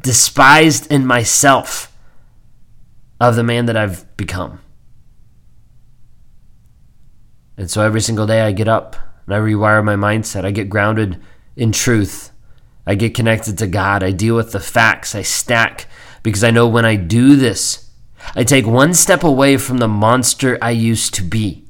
despised 0.02 0.92
in 0.92 1.06
myself 1.06 1.96
of 3.20 3.36
the 3.36 3.44
man 3.44 3.66
that 3.68 3.78
I've 3.78 4.06
become. 4.18 4.62
And 7.60 7.70
so 7.70 7.82
every 7.82 8.00
single 8.00 8.26
day 8.26 8.40
I 8.40 8.54
get 8.54 8.70
up 8.70 8.96
and 9.26 9.36
I 9.36 9.40
rewire 9.40 9.84
my 9.84 9.98
mindset. 9.98 10.46
I 10.46 10.52
get 10.52 10.70
grounded 10.70 11.22
in 11.58 11.74
truth. 11.74 12.32
I 12.88 12.96
get 12.96 13.14
connected 13.14 13.58
to 13.58 13.68
God. 13.68 14.02
I 14.02 14.12
deal 14.12 14.38
with 14.38 14.54
the 14.54 14.62
facts. 14.62 15.14
I 15.14 15.24
stack 15.24 15.88
because 16.24 16.42
I 16.42 16.52
know 16.52 16.70
when 16.70 16.86
I 16.86 16.96
do 16.96 17.36
this, 17.36 17.90
I 18.34 18.46
take 18.46 18.66
one 18.66 18.94
step 18.94 19.26
away 19.26 19.58
from 19.58 19.80
the 19.80 19.90
monster 19.90 20.58
I 20.62 20.72
used 20.72 21.14
to 21.16 21.22
be. 21.22 21.66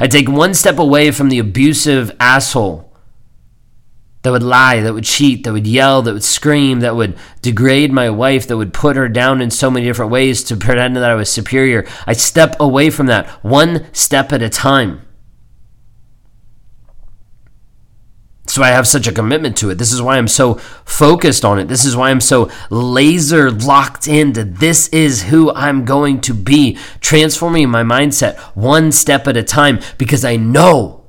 I 0.00 0.08
take 0.08 0.28
one 0.28 0.54
step 0.54 0.80
away 0.80 1.12
from 1.12 1.28
the 1.28 1.38
abusive 1.38 2.10
asshole 2.18 2.85
that 4.22 4.32
would 4.32 4.42
lie, 4.42 4.80
that 4.80 4.94
would 4.94 5.04
cheat, 5.04 5.44
that 5.44 5.52
would 5.52 5.66
yell, 5.66 6.02
that 6.02 6.12
would 6.12 6.24
scream, 6.24 6.80
that 6.80 6.96
would 6.96 7.16
degrade 7.42 7.92
my 7.92 8.10
wife, 8.10 8.48
that 8.48 8.56
would 8.56 8.72
put 8.72 8.96
her 8.96 9.08
down 9.08 9.40
in 9.40 9.50
so 9.50 9.70
many 9.70 9.86
different 9.86 10.10
ways 10.10 10.42
to 10.44 10.56
pretend 10.56 10.96
that 10.96 11.10
I 11.10 11.14
was 11.14 11.30
superior. 11.30 11.86
I 12.06 12.12
step 12.12 12.56
away 12.58 12.90
from 12.90 13.06
that 13.06 13.28
one 13.44 13.86
step 13.92 14.32
at 14.32 14.42
a 14.42 14.48
time. 14.48 15.06
Why 18.56 18.68
I 18.68 18.72
have 18.72 18.86
such 18.86 19.06
a 19.06 19.12
commitment 19.12 19.56
to 19.58 19.70
it. 19.70 19.76
This 19.76 19.92
is 19.92 20.00
why 20.00 20.16
I'm 20.16 20.28
so 20.28 20.54
focused 20.54 21.44
on 21.44 21.58
it. 21.58 21.68
This 21.68 21.84
is 21.84 21.96
why 21.96 22.10
I'm 22.10 22.20
so 22.20 22.50
laser 22.70 23.50
locked 23.50 24.08
into 24.08 24.44
this 24.44 24.88
is 24.88 25.24
who 25.24 25.52
I'm 25.52 25.84
going 25.84 26.20
to 26.22 26.34
be, 26.34 26.78
transforming 27.00 27.68
my 27.68 27.82
mindset 27.82 28.38
one 28.54 28.92
step 28.92 29.26
at 29.26 29.36
a 29.36 29.42
time 29.42 29.80
because 29.98 30.24
I 30.24 30.36
know 30.36 31.04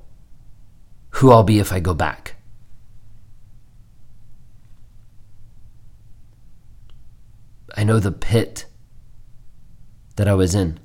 who 1.12 1.32
I'll 1.32 1.44
be 1.44 1.60
if 1.60 1.72
I 1.72 1.80
go 1.80 1.94
back. 1.94 2.37
I 7.78 7.84
know 7.84 8.00
the 8.00 8.12
pit 8.12 8.66
that 10.16 10.28
I 10.28 10.34
was 10.34 10.56
in. 10.56 10.80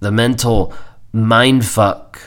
The 0.00 0.10
mental 0.10 0.74
mindfuck 1.14 2.18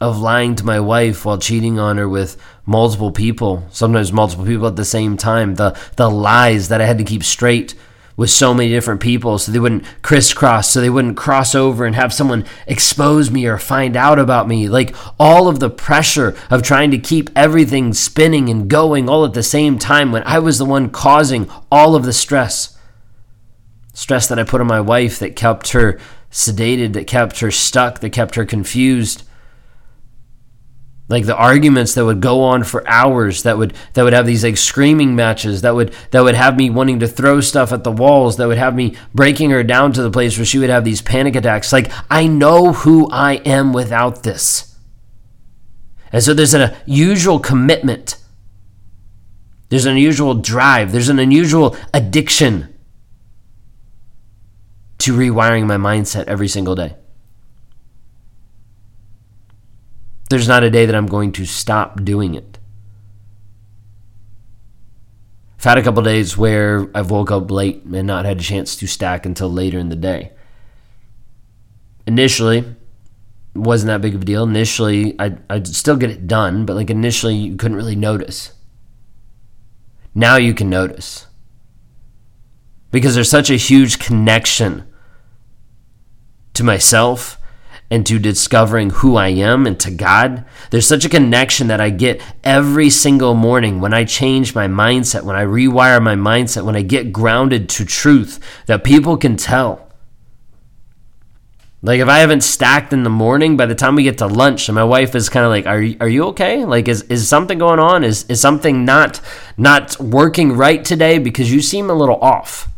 of 0.00 0.18
lying 0.18 0.54
to 0.56 0.64
my 0.64 0.80
wife 0.80 1.26
while 1.26 1.36
cheating 1.36 1.78
on 1.78 1.98
her 1.98 2.08
with 2.08 2.38
multiple 2.64 3.12
people, 3.12 3.66
sometimes 3.70 4.14
multiple 4.14 4.46
people 4.46 4.66
at 4.66 4.76
the 4.76 4.84
same 4.84 5.18
time, 5.18 5.56
the 5.56 5.78
the 5.96 6.08
lies 6.08 6.68
that 6.68 6.80
I 6.80 6.86
had 6.86 6.96
to 6.98 7.04
keep 7.04 7.22
straight 7.22 7.74
with 8.20 8.28
so 8.28 8.52
many 8.52 8.68
different 8.68 9.00
people 9.00 9.38
so 9.38 9.50
they 9.50 9.58
wouldn't 9.58 9.82
crisscross, 10.02 10.68
so 10.68 10.78
they 10.78 10.90
wouldn't 10.90 11.16
cross 11.16 11.54
over 11.54 11.86
and 11.86 11.94
have 11.94 12.12
someone 12.12 12.44
expose 12.66 13.30
me 13.30 13.46
or 13.46 13.56
find 13.56 13.96
out 13.96 14.18
about 14.18 14.46
me. 14.46 14.68
Like 14.68 14.94
all 15.18 15.48
of 15.48 15.58
the 15.58 15.70
pressure 15.70 16.36
of 16.50 16.62
trying 16.62 16.90
to 16.90 16.98
keep 16.98 17.30
everything 17.34 17.94
spinning 17.94 18.50
and 18.50 18.68
going 18.68 19.08
all 19.08 19.24
at 19.24 19.32
the 19.32 19.42
same 19.42 19.78
time 19.78 20.12
when 20.12 20.22
I 20.24 20.38
was 20.38 20.58
the 20.58 20.66
one 20.66 20.90
causing 20.90 21.50
all 21.72 21.94
of 21.94 22.04
the 22.04 22.12
stress. 22.12 22.76
Stress 23.94 24.26
that 24.26 24.38
I 24.38 24.44
put 24.44 24.60
on 24.60 24.66
my 24.66 24.82
wife 24.82 25.18
that 25.20 25.34
kept 25.34 25.70
her 25.70 25.98
sedated, 26.30 26.92
that 26.92 27.06
kept 27.06 27.40
her 27.40 27.50
stuck, 27.50 28.00
that 28.00 28.10
kept 28.10 28.34
her 28.34 28.44
confused 28.44 29.22
like 31.10 31.26
the 31.26 31.36
arguments 31.36 31.94
that 31.94 32.04
would 32.04 32.20
go 32.20 32.44
on 32.44 32.62
for 32.62 32.86
hours 32.88 33.42
that 33.42 33.58
would 33.58 33.74
that 33.94 34.04
would 34.04 34.12
have 34.12 34.26
these 34.26 34.44
like 34.44 34.56
screaming 34.56 35.16
matches 35.16 35.62
that 35.62 35.74
would 35.74 35.92
that 36.12 36.22
would 36.22 36.36
have 36.36 36.56
me 36.56 36.70
wanting 36.70 37.00
to 37.00 37.08
throw 37.08 37.40
stuff 37.40 37.72
at 37.72 37.82
the 37.82 37.90
walls 37.90 38.36
that 38.36 38.46
would 38.46 38.58
have 38.58 38.76
me 38.76 38.96
breaking 39.12 39.50
her 39.50 39.64
down 39.64 39.92
to 39.92 40.02
the 40.02 40.10
place 40.10 40.38
where 40.38 40.44
she 40.46 40.58
would 40.58 40.70
have 40.70 40.84
these 40.84 41.02
panic 41.02 41.34
attacks. 41.34 41.72
Like 41.72 41.90
i 42.08 42.28
know 42.28 42.72
who 42.72 43.08
i 43.10 43.34
am 43.44 43.72
without 43.72 44.22
this. 44.22 44.76
And 46.12 46.22
so 46.22 46.32
there's 46.32 46.54
an 46.54 46.74
unusual 46.86 47.40
commitment. 47.40 48.16
There's 49.68 49.86
an 49.86 49.92
unusual 49.92 50.34
drive. 50.34 50.90
There's 50.90 51.08
an 51.08 51.20
unusual 51.20 51.76
addiction 51.94 52.74
to 54.98 55.16
rewiring 55.16 55.66
my 55.66 55.76
mindset 55.76 56.24
every 56.24 56.48
single 56.48 56.74
day 56.74 56.94
There's 60.30 60.48
not 60.48 60.62
a 60.62 60.70
day 60.70 60.86
that 60.86 60.94
I'm 60.94 61.06
going 61.08 61.32
to 61.32 61.44
stop 61.44 62.04
doing 62.04 62.36
it. 62.36 62.58
I've 65.58 65.64
had 65.64 65.78
a 65.78 65.82
couple 65.82 66.02
days 66.04 66.38
where 66.38 66.88
I've 66.94 67.10
woke 67.10 67.32
up 67.32 67.50
late 67.50 67.82
and 67.82 68.06
not 68.06 68.24
had 68.24 68.38
a 68.38 68.42
chance 68.42 68.76
to 68.76 68.86
stack 68.86 69.26
until 69.26 69.52
later 69.52 69.78
in 69.78 69.88
the 69.88 69.96
day. 69.96 70.30
Initially, 72.06 72.64
wasn't 73.56 73.88
that 73.88 74.00
big 74.00 74.14
of 74.14 74.22
a 74.22 74.24
deal. 74.24 74.44
Initially, 74.44 75.18
I'd, 75.18 75.42
I'd 75.50 75.66
still 75.66 75.96
get 75.96 76.10
it 76.10 76.28
done, 76.28 76.64
but 76.64 76.76
like 76.76 76.90
initially, 76.90 77.34
you 77.34 77.56
couldn't 77.56 77.76
really 77.76 77.96
notice. 77.96 78.52
Now 80.14 80.36
you 80.36 80.54
can 80.54 80.70
notice. 80.70 81.26
Because 82.92 83.16
there's 83.16 83.30
such 83.30 83.50
a 83.50 83.56
huge 83.56 83.98
connection 83.98 84.88
to 86.54 86.62
myself 86.62 87.39
and 87.90 88.06
to 88.06 88.18
discovering 88.18 88.90
who 88.90 89.16
I 89.16 89.28
am 89.28 89.66
and 89.66 89.78
to 89.80 89.90
God. 89.90 90.44
There's 90.70 90.86
such 90.86 91.04
a 91.04 91.08
connection 91.08 91.66
that 91.66 91.80
I 91.80 91.90
get 91.90 92.22
every 92.44 92.88
single 92.88 93.34
morning 93.34 93.80
when 93.80 93.92
I 93.92 94.04
change 94.04 94.54
my 94.54 94.68
mindset, 94.68 95.24
when 95.24 95.36
I 95.36 95.44
rewire 95.44 96.00
my 96.02 96.14
mindset, 96.14 96.64
when 96.64 96.76
I 96.76 96.82
get 96.82 97.12
grounded 97.12 97.68
to 97.70 97.84
truth 97.84 98.38
that 98.66 98.84
people 98.84 99.16
can 99.16 99.36
tell. 99.36 99.90
Like 101.82 102.00
if 102.00 102.08
I 102.08 102.18
haven't 102.18 102.42
stacked 102.42 102.92
in 102.92 103.04
the 103.04 103.10
morning, 103.10 103.56
by 103.56 103.64
the 103.64 103.74
time 103.74 103.94
we 103.94 104.02
get 104.02 104.18
to 104.18 104.26
lunch, 104.26 104.68
and 104.68 104.74
my 104.74 104.84
wife 104.84 105.14
is 105.14 105.30
kind 105.30 105.46
of 105.46 105.50
like, 105.50 105.66
"Are 105.66 105.80
you, 105.80 105.96
are 105.98 106.08
you 106.08 106.24
okay? 106.26 106.66
Like 106.66 106.88
is 106.88 107.02
is 107.04 107.26
something 107.26 107.58
going 107.58 107.78
on? 107.78 108.04
Is 108.04 108.24
is 108.24 108.38
something 108.38 108.84
not 108.84 109.18
not 109.56 109.98
working 109.98 110.52
right 110.52 110.84
today? 110.84 111.18
Because 111.18 111.50
you 111.50 111.62
seem 111.62 111.88
a 111.88 111.94
little 111.94 112.20
off." 112.20 112.69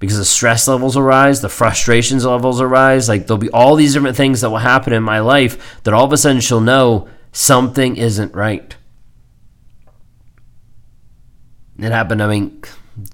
Because 0.00 0.16
the 0.16 0.24
stress 0.24 0.66
levels 0.66 0.96
will 0.96 1.02
rise, 1.02 1.42
the 1.42 1.48
frustrations 1.48 2.24
levels 2.24 2.58
will 2.58 2.66
rise. 2.66 3.08
Like 3.08 3.26
there'll 3.26 3.38
be 3.38 3.50
all 3.50 3.76
these 3.76 3.92
different 3.92 4.16
things 4.16 4.40
that 4.40 4.50
will 4.50 4.58
happen 4.58 4.92
in 4.92 5.02
my 5.02 5.20
life 5.20 5.82
that 5.84 5.94
all 5.94 6.06
of 6.06 6.12
a 6.12 6.16
sudden 6.16 6.40
she'll 6.40 6.60
know 6.60 7.06
something 7.32 7.96
isn't 7.96 8.34
right. 8.34 8.74
It 11.78 11.92
happened, 11.92 12.22
I 12.22 12.26
mean, 12.28 12.62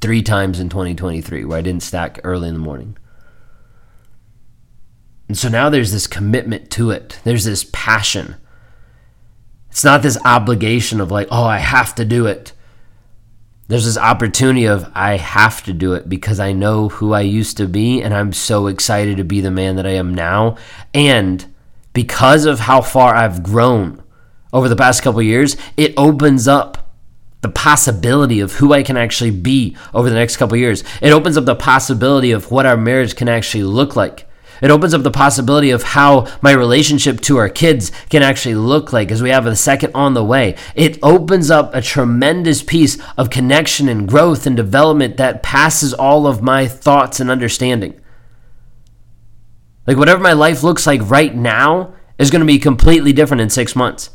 three 0.01 0.23
times 0.23 0.61
in 0.61 0.69
2023 0.69 1.45
where 1.45 1.59
I 1.59 1.63
didn't 1.63 1.83
stack 1.83 2.21
early 2.23 2.49
in 2.49 2.55
the 2.55 2.61
morning. 2.61 2.97
And 5.29 5.37
so 5.37 5.49
now 5.49 5.69
there's 5.69 5.93
this 5.93 6.07
commitment 6.07 6.71
to 6.73 6.91
it, 6.93 7.19
there's 7.25 7.45
this 7.45 7.69
passion. 7.73 8.37
It's 9.71 9.85
not 9.85 10.03
this 10.03 10.19
obligation 10.25 11.01
of 11.01 11.11
like, 11.11 11.27
oh, 11.33 11.45
I 11.45 11.59
have 11.59 11.97
to 11.97 12.05
do 12.05 12.27
it 12.27 12.53
there's 13.69 13.85
this 13.85 13.99
opportunity 13.99 14.67
of 14.67 14.91
I 14.95 15.17
have 15.17 15.63
to 15.65 15.73
do 15.73 15.95
it 15.95 16.09
because 16.09 16.39
I 16.39 16.53
know 16.53 16.89
who 16.89 17.13
I 17.13 17.23
used 17.23 17.57
to 17.57 17.67
be 17.67 18.01
and 18.01 18.15
I'm 18.15 18.33
so 18.33 18.69
excited 18.69 19.17
to 19.17 19.25
be 19.25 19.41
the 19.41 19.51
man 19.51 19.77
that 19.77 19.87
I 19.87 19.95
am 19.95 20.15
now. 20.15 20.57
And 20.95 21.45
because 21.93 22.45
of 22.45 22.61
how 22.61 22.81
far 22.81 23.15
I've 23.15 23.43
grown 23.43 24.03
over 24.53 24.69
the 24.69 24.77
past 24.77 25.03
couple 25.03 25.21
years 25.21 25.57
it 25.77 25.95
opens 25.97 26.47
up 26.47 26.95
the 27.43 27.49
possibility 27.49 28.41
of 28.41 28.55
who 28.55 28.73
I 28.73 28.83
can 28.83 28.97
actually 28.97 29.31
be 29.31 29.77
over 29.93 30.09
the 30.09 30.15
next 30.15 30.37
couple 30.37 30.57
years. 30.57 30.83
It 31.03 31.13
opens 31.13 31.37
up 31.37 31.45
the 31.45 31.55
possibility 31.55 32.33
of 32.33 32.51
what 32.51 32.67
our 32.67 32.77
marriage 32.77 33.15
can 33.17 33.29
actually 33.29 33.65
look 33.65 33.95
like 33.97 34.26
it 34.63 34.71
opens 34.71 34.95
up 34.95 35.03
the 35.03 35.11
possibility 35.11 35.71
of 35.71 35.83
how 35.83 36.27
my 36.41 36.53
relationship 36.53 37.21
to 37.23 37.37
our 37.37 37.49
kids 37.49 37.93
can 38.09 38.23
actually 38.23 38.55
look 38.55 38.93
like 38.93 39.11
as 39.11 39.23
we 39.23 39.31
have 39.31 39.47
a 39.47 39.57
second 39.57 39.93
on 39.95 40.15
the 40.15 40.25
way. 40.25 40.57
It 40.75 40.99
opens 41.03 41.51
up 41.51 41.75
a 41.75 41.83
tremendous 41.83 42.63
piece 42.63 42.99
of 43.17 43.31
connection 43.31 43.89
and 43.89 44.09
growth 44.09 44.47
and 44.47 44.57
development 44.57 45.17
that 45.17 45.43
passes 45.43 45.93
all 45.93 46.27
of 46.27 46.43
my 46.43 46.67
thoughts 46.67 47.21
and 47.21 47.31
understanding. 47.31 48.01
Like, 49.87 49.97
whatever 49.97 50.21
my 50.23 50.33
life 50.33 50.63
looks 50.63 50.87
like 50.87 51.09
right 51.09 51.35
now 51.35 51.95
is 52.19 52.31
going 52.31 52.41
to 52.41 52.47
be 52.47 52.59
completely 52.59 53.13
different 53.13 53.41
in 53.41 53.51
six 53.51 53.77
months. 53.77 54.11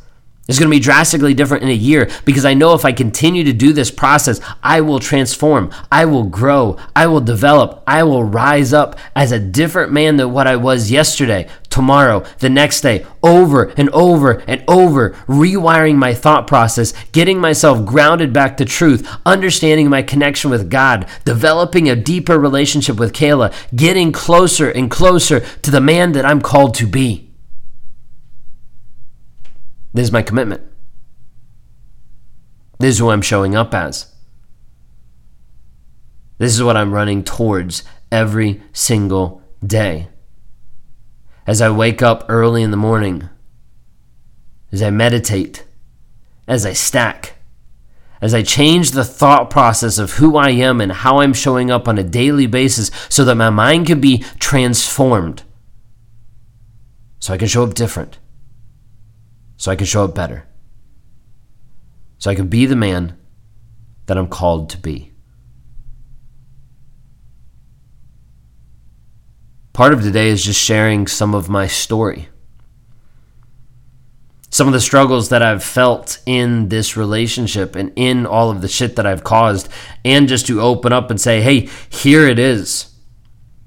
It's 0.51 0.59
going 0.59 0.69
to 0.69 0.75
be 0.75 0.81
drastically 0.81 1.33
different 1.33 1.63
in 1.63 1.69
a 1.69 1.73
year 1.73 2.09
because 2.25 2.43
I 2.43 2.55
know 2.55 2.73
if 2.73 2.83
I 2.83 2.91
continue 2.91 3.45
to 3.45 3.53
do 3.53 3.71
this 3.71 3.89
process, 3.89 4.41
I 4.61 4.81
will 4.81 4.99
transform, 4.99 5.71
I 5.89 6.03
will 6.03 6.25
grow, 6.25 6.77
I 6.93 7.07
will 7.07 7.21
develop, 7.21 7.81
I 7.87 8.03
will 8.03 8.25
rise 8.25 8.73
up 8.73 8.99
as 9.15 9.31
a 9.31 9.39
different 9.39 9.93
man 9.93 10.17
than 10.17 10.33
what 10.33 10.47
I 10.47 10.57
was 10.57 10.91
yesterday, 10.91 11.47
tomorrow, 11.69 12.25
the 12.39 12.49
next 12.49 12.81
day, 12.81 13.05
over 13.23 13.69
and 13.77 13.89
over 13.91 14.43
and 14.45 14.61
over, 14.67 15.11
rewiring 15.25 15.95
my 15.95 16.13
thought 16.13 16.47
process, 16.47 16.93
getting 17.13 17.39
myself 17.39 17.85
grounded 17.85 18.33
back 18.33 18.57
to 18.57 18.65
truth, 18.65 19.07
understanding 19.25 19.89
my 19.89 20.01
connection 20.01 20.51
with 20.51 20.69
God, 20.69 21.07
developing 21.23 21.87
a 21.87 21.95
deeper 21.95 22.37
relationship 22.37 22.99
with 22.99 23.13
Kayla, 23.13 23.53
getting 23.73 24.11
closer 24.11 24.69
and 24.69 24.91
closer 24.91 25.39
to 25.39 25.71
the 25.71 25.79
man 25.79 26.11
that 26.11 26.25
I'm 26.25 26.41
called 26.41 26.73
to 26.73 26.87
be. 26.87 27.30
This 29.93 30.05
is 30.05 30.11
my 30.11 30.21
commitment. 30.21 30.61
This 32.79 32.95
is 32.95 32.99
who 32.99 33.09
I'm 33.09 33.21
showing 33.21 33.55
up 33.55 33.73
as. 33.73 34.07
This 36.37 36.53
is 36.55 36.63
what 36.63 36.77
I'm 36.77 36.93
running 36.93 37.23
towards 37.23 37.83
every 38.11 38.61
single 38.73 39.43
day. 39.65 40.07
As 41.45 41.61
I 41.61 41.69
wake 41.69 42.01
up 42.01 42.25
early 42.29 42.63
in 42.63 42.71
the 42.71 42.77
morning, 42.77 43.29
as 44.71 44.81
I 44.81 44.89
meditate, 44.89 45.65
as 46.47 46.65
I 46.65 46.73
stack, 46.73 47.35
as 48.21 48.33
I 48.33 48.43
change 48.43 48.91
the 48.91 49.03
thought 49.03 49.49
process 49.49 49.97
of 49.97 50.13
who 50.13 50.37
I 50.37 50.51
am 50.51 50.79
and 50.79 50.91
how 50.91 51.19
I'm 51.19 51.33
showing 51.33 51.69
up 51.69 51.87
on 51.87 51.97
a 51.97 52.03
daily 52.03 52.47
basis 52.47 52.89
so 53.09 53.25
that 53.25 53.35
my 53.35 53.49
mind 53.49 53.87
can 53.87 53.99
be 53.99 54.19
transformed, 54.39 55.43
so 57.19 57.33
I 57.33 57.37
can 57.37 57.47
show 57.47 57.63
up 57.63 57.73
different 57.73 58.17
so 59.61 59.69
I 59.69 59.75
can 59.75 59.85
show 59.85 60.05
up 60.05 60.15
better, 60.15 60.47
so 62.17 62.31
I 62.31 62.35
can 62.35 62.47
be 62.47 62.65
the 62.65 62.75
man 62.75 63.15
that 64.07 64.17
I'm 64.17 64.27
called 64.27 64.71
to 64.71 64.77
be. 64.79 65.11
Part 69.71 69.93
of 69.93 70.01
today 70.01 70.29
is 70.29 70.43
just 70.43 70.59
sharing 70.59 71.05
some 71.05 71.35
of 71.35 71.47
my 71.47 71.67
story. 71.67 72.29
Some 74.49 74.65
of 74.65 74.73
the 74.73 74.81
struggles 74.81 75.29
that 75.29 75.43
I've 75.43 75.63
felt 75.63 76.23
in 76.25 76.69
this 76.69 76.97
relationship 76.97 77.75
and 77.75 77.93
in 77.95 78.25
all 78.25 78.49
of 78.49 78.61
the 78.61 78.67
shit 78.67 78.95
that 78.95 79.05
I've 79.05 79.23
caused, 79.23 79.69
and 80.03 80.27
just 80.27 80.47
to 80.47 80.59
open 80.59 80.91
up 80.91 81.11
and 81.11 81.21
say, 81.21 81.39
hey, 81.39 81.69
here 81.91 82.27
it 82.27 82.39
is. 82.39 82.95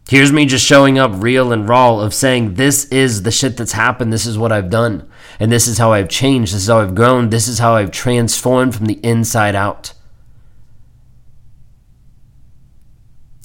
Here's 0.09 0.33
me 0.33 0.45
just 0.47 0.67
showing 0.67 0.99
up 0.99 1.13
real 1.15 1.53
and 1.53 1.69
raw 1.69 2.01
of 2.01 2.13
saying, 2.13 2.55
this 2.55 2.87
is 2.87 3.23
the 3.23 3.31
shit 3.31 3.57
that's 3.57 3.71
happened. 3.71 4.13
This 4.13 4.27
is 4.27 4.37
what 4.37 4.51
I've 4.51 4.71
done. 4.71 5.09
And 5.39 5.51
this 5.51 5.67
is 5.67 5.79
how 5.79 5.93
I've 5.93 6.09
changed. 6.09 6.55
This 6.55 6.63
is 6.63 6.69
how 6.69 6.81
I've 6.81 6.95
grown. 6.95 7.31
This 7.31 7.49
is 7.49 7.59
how 7.59 7.75
I've 7.75 7.91
transformed 7.91 8.75
from 8.75 8.87
the 8.87 9.01
inside 9.03 9.55
out. 9.55 9.93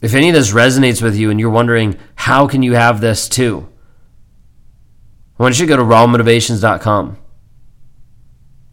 If 0.01 0.13
any 0.13 0.29
of 0.29 0.35
this 0.35 0.51
resonates 0.51 1.01
with 1.01 1.15
you 1.15 1.29
and 1.29 1.39
you're 1.39 1.49
wondering, 1.49 1.97
how 2.15 2.47
can 2.47 2.63
you 2.63 2.73
have 2.73 3.01
this 3.01 3.27
too? 3.27 3.67
I 5.37 5.43
want 5.43 5.59
you 5.59 5.65
to 5.65 5.69
go 5.69 5.77
to 5.77 5.83
rawmotivations.com. 5.83 7.17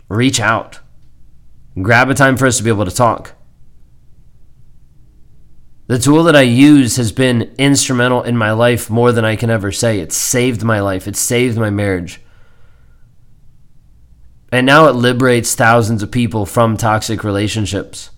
Reach 0.09 0.41
out. 0.41 0.81
Grab 1.81 2.11
a 2.11 2.15
time 2.15 2.37
for 2.37 2.47
us 2.47 2.59
to 2.59 2.63
be 2.63 2.71
able 2.71 2.85
to 2.85 2.91
talk. 2.91 3.33
The 5.89 5.99
tool 5.99 6.25
that 6.25 6.35
I 6.35 6.43
use 6.43 6.97
has 6.97 7.13
been 7.13 7.55
instrumental 7.59 8.23
in 8.23 8.37
my 8.37 8.51
life 8.51 8.91
more 8.91 9.13
than 9.13 9.25
I 9.25 9.37
can 9.37 9.51
ever 9.51 9.71
say. 9.71 10.01
It 10.01 10.13
saved 10.13 10.65
my 10.65 10.81
life, 10.81 11.07
it 11.07 11.17
saved 11.17 11.59
my 11.59 11.71
marriage. 11.71 12.21
And 14.53 14.65
now 14.65 14.87
it 14.87 14.95
liberates 14.95 15.55
thousands 15.55 16.03
of 16.03 16.11
people 16.11 16.47
from 16.47 16.77
toxic 16.77 17.25
relationships. 17.25 18.11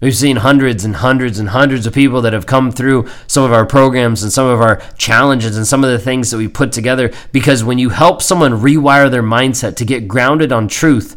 We've 0.00 0.14
seen 0.14 0.36
hundreds 0.36 0.84
and 0.84 0.96
hundreds 0.96 1.38
and 1.38 1.48
hundreds 1.48 1.86
of 1.86 1.94
people 1.94 2.20
that 2.22 2.32
have 2.32 2.46
come 2.46 2.70
through 2.70 3.08
some 3.26 3.42
of 3.42 3.52
our 3.52 3.64
programs 3.64 4.22
and 4.22 4.32
some 4.32 4.46
of 4.46 4.60
our 4.60 4.82
challenges 4.98 5.56
and 5.56 5.66
some 5.66 5.82
of 5.82 5.90
the 5.90 5.98
things 5.98 6.30
that 6.30 6.36
we 6.36 6.46
put 6.46 6.72
together. 6.72 7.10
Because 7.32 7.64
when 7.64 7.78
you 7.78 7.88
help 7.88 8.20
someone 8.20 8.60
rewire 8.60 9.10
their 9.10 9.22
mindset 9.22 9.76
to 9.76 9.84
get 9.84 10.06
grounded 10.06 10.52
on 10.52 10.68
truth, 10.68 11.16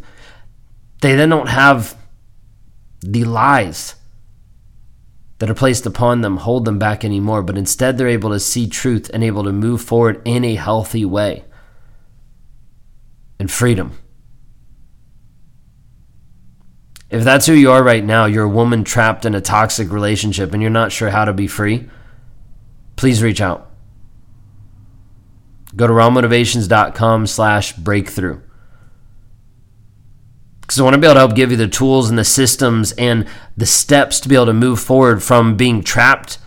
they 1.02 1.16
then 1.16 1.30
don't 1.30 1.50
have 1.50 1.98
the 3.02 3.26
lies 3.26 3.96
that 5.40 5.50
are 5.50 5.56
placed 5.56 5.86
upon 5.86 6.22
them 6.22 6.38
hold 6.38 6.66
them 6.66 6.80
back 6.80 7.06
anymore, 7.06 7.44
but 7.44 7.58
instead 7.58 7.98
they're 7.98 8.08
able 8.08 8.32
to 8.32 8.40
see 8.40 8.68
truth 8.68 9.12
and 9.14 9.24
able 9.24 9.44
to 9.44 9.52
move 9.52 9.82
forward 9.82 10.22
in 10.26 10.44
a 10.44 10.56
healthy 10.56 11.06
way 11.06 11.44
and 13.40 13.52
freedom. 13.52 13.98
If 17.10 17.24
that's 17.24 17.46
who 17.46 17.54
you 17.54 17.72
are 17.72 17.84
right 17.84 18.04
now, 18.04 18.26
you're 18.26 18.46
a 18.46 18.50
woman 18.50 18.84
trapped 18.84 19.26
in 19.26 19.34
a 19.34 19.42
toxic 19.42 19.92
relationship 19.92 20.54
and 20.54 20.62
you're 20.62 20.72
not 20.72 20.92
sure 20.92 21.10
how 21.10 21.26
to 21.26 21.34
be 21.34 21.48
free, 21.48 21.90
please 22.98 23.24
reach 23.24 23.40
out. 23.40 23.72
Go 25.76 25.88
to 25.88 25.94
rawmotivations.com 25.94 27.28
slash 27.28 27.74
breakthrough. 27.74 28.42
Because 30.62 30.80
I 30.82 30.84
want 30.84 30.96
to 30.96 31.00
be 31.00 31.08
able 31.08 31.14
to 31.14 31.20
help 31.20 31.36
give 31.36 31.52
you 31.52 31.56
the 31.56 31.68
tools 31.68 32.10
and 32.10 32.20
the 32.20 32.26
systems 32.26 32.92
and 32.94 33.26
the 33.56 33.66
steps 33.66 34.20
to 34.20 34.28
be 34.28 34.36
able 34.36 34.48
to 34.48 34.54
move 34.54 34.82
forward 34.82 35.24
from 35.24 35.56
being 35.56 35.82
trapped 35.82 36.40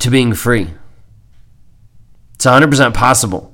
to 0.00 0.10
being 0.10 0.34
free. 0.34 0.72
It's 2.34 2.44
100% 2.44 2.92
possible. 2.92 3.51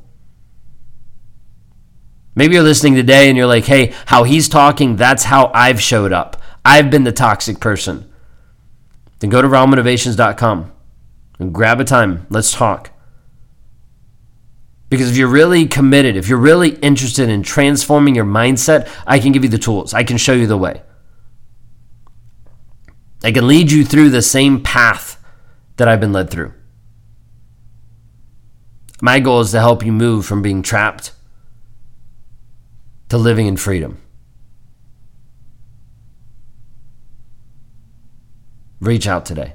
Maybe 2.38 2.54
you're 2.54 2.62
listening 2.62 2.94
today 2.94 3.28
and 3.28 3.36
you're 3.36 3.48
like, 3.48 3.64
hey, 3.64 3.92
how 4.06 4.22
he's 4.22 4.48
talking, 4.48 4.94
that's 4.94 5.24
how 5.24 5.50
I've 5.52 5.82
showed 5.82 6.12
up. 6.12 6.40
I've 6.64 6.88
been 6.88 7.02
the 7.02 7.10
toxic 7.10 7.58
person. 7.58 8.08
Then 9.18 9.28
go 9.28 9.42
to 9.42 9.48
rawmotivations.com 9.48 10.72
and 11.40 11.52
grab 11.52 11.80
a 11.80 11.84
time. 11.84 12.28
Let's 12.30 12.52
talk. 12.52 12.92
Because 14.88 15.10
if 15.10 15.16
you're 15.16 15.26
really 15.26 15.66
committed, 15.66 16.14
if 16.14 16.28
you're 16.28 16.38
really 16.38 16.76
interested 16.76 17.28
in 17.28 17.42
transforming 17.42 18.14
your 18.14 18.24
mindset, 18.24 18.88
I 19.04 19.18
can 19.18 19.32
give 19.32 19.42
you 19.42 19.50
the 19.50 19.58
tools. 19.58 19.92
I 19.92 20.04
can 20.04 20.16
show 20.16 20.32
you 20.32 20.46
the 20.46 20.56
way. 20.56 20.80
I 23.24 23.32
can 23.32 23.48
lead 23.48 23.72
you 23.72 23.84
through 23.84 24.10
the 24.10 24.22
same 24.22 24.62
path 24.62 25.20
that 25.74 25.88
I've 25.88 25.98
been 25.98 26.12
led 26.12 26.30
through. 26.30 26.54
My 29.00 29.18
goal 29.18 29.40
is 29.40 29.50
to 29.50 29.58
help 29.58 29.84
you 29.84 29.90
move 29.90 30.24
from 30.24 30.40
being 30.40 30.62
trapped 30.62 31.14
to 33.08 33.18
living 33.18 33.46
in 33.46 33.56
freedom. 33.56 34.00
Reach 38.80 39.06
out 39.06 39.24
today. 39.24 39.54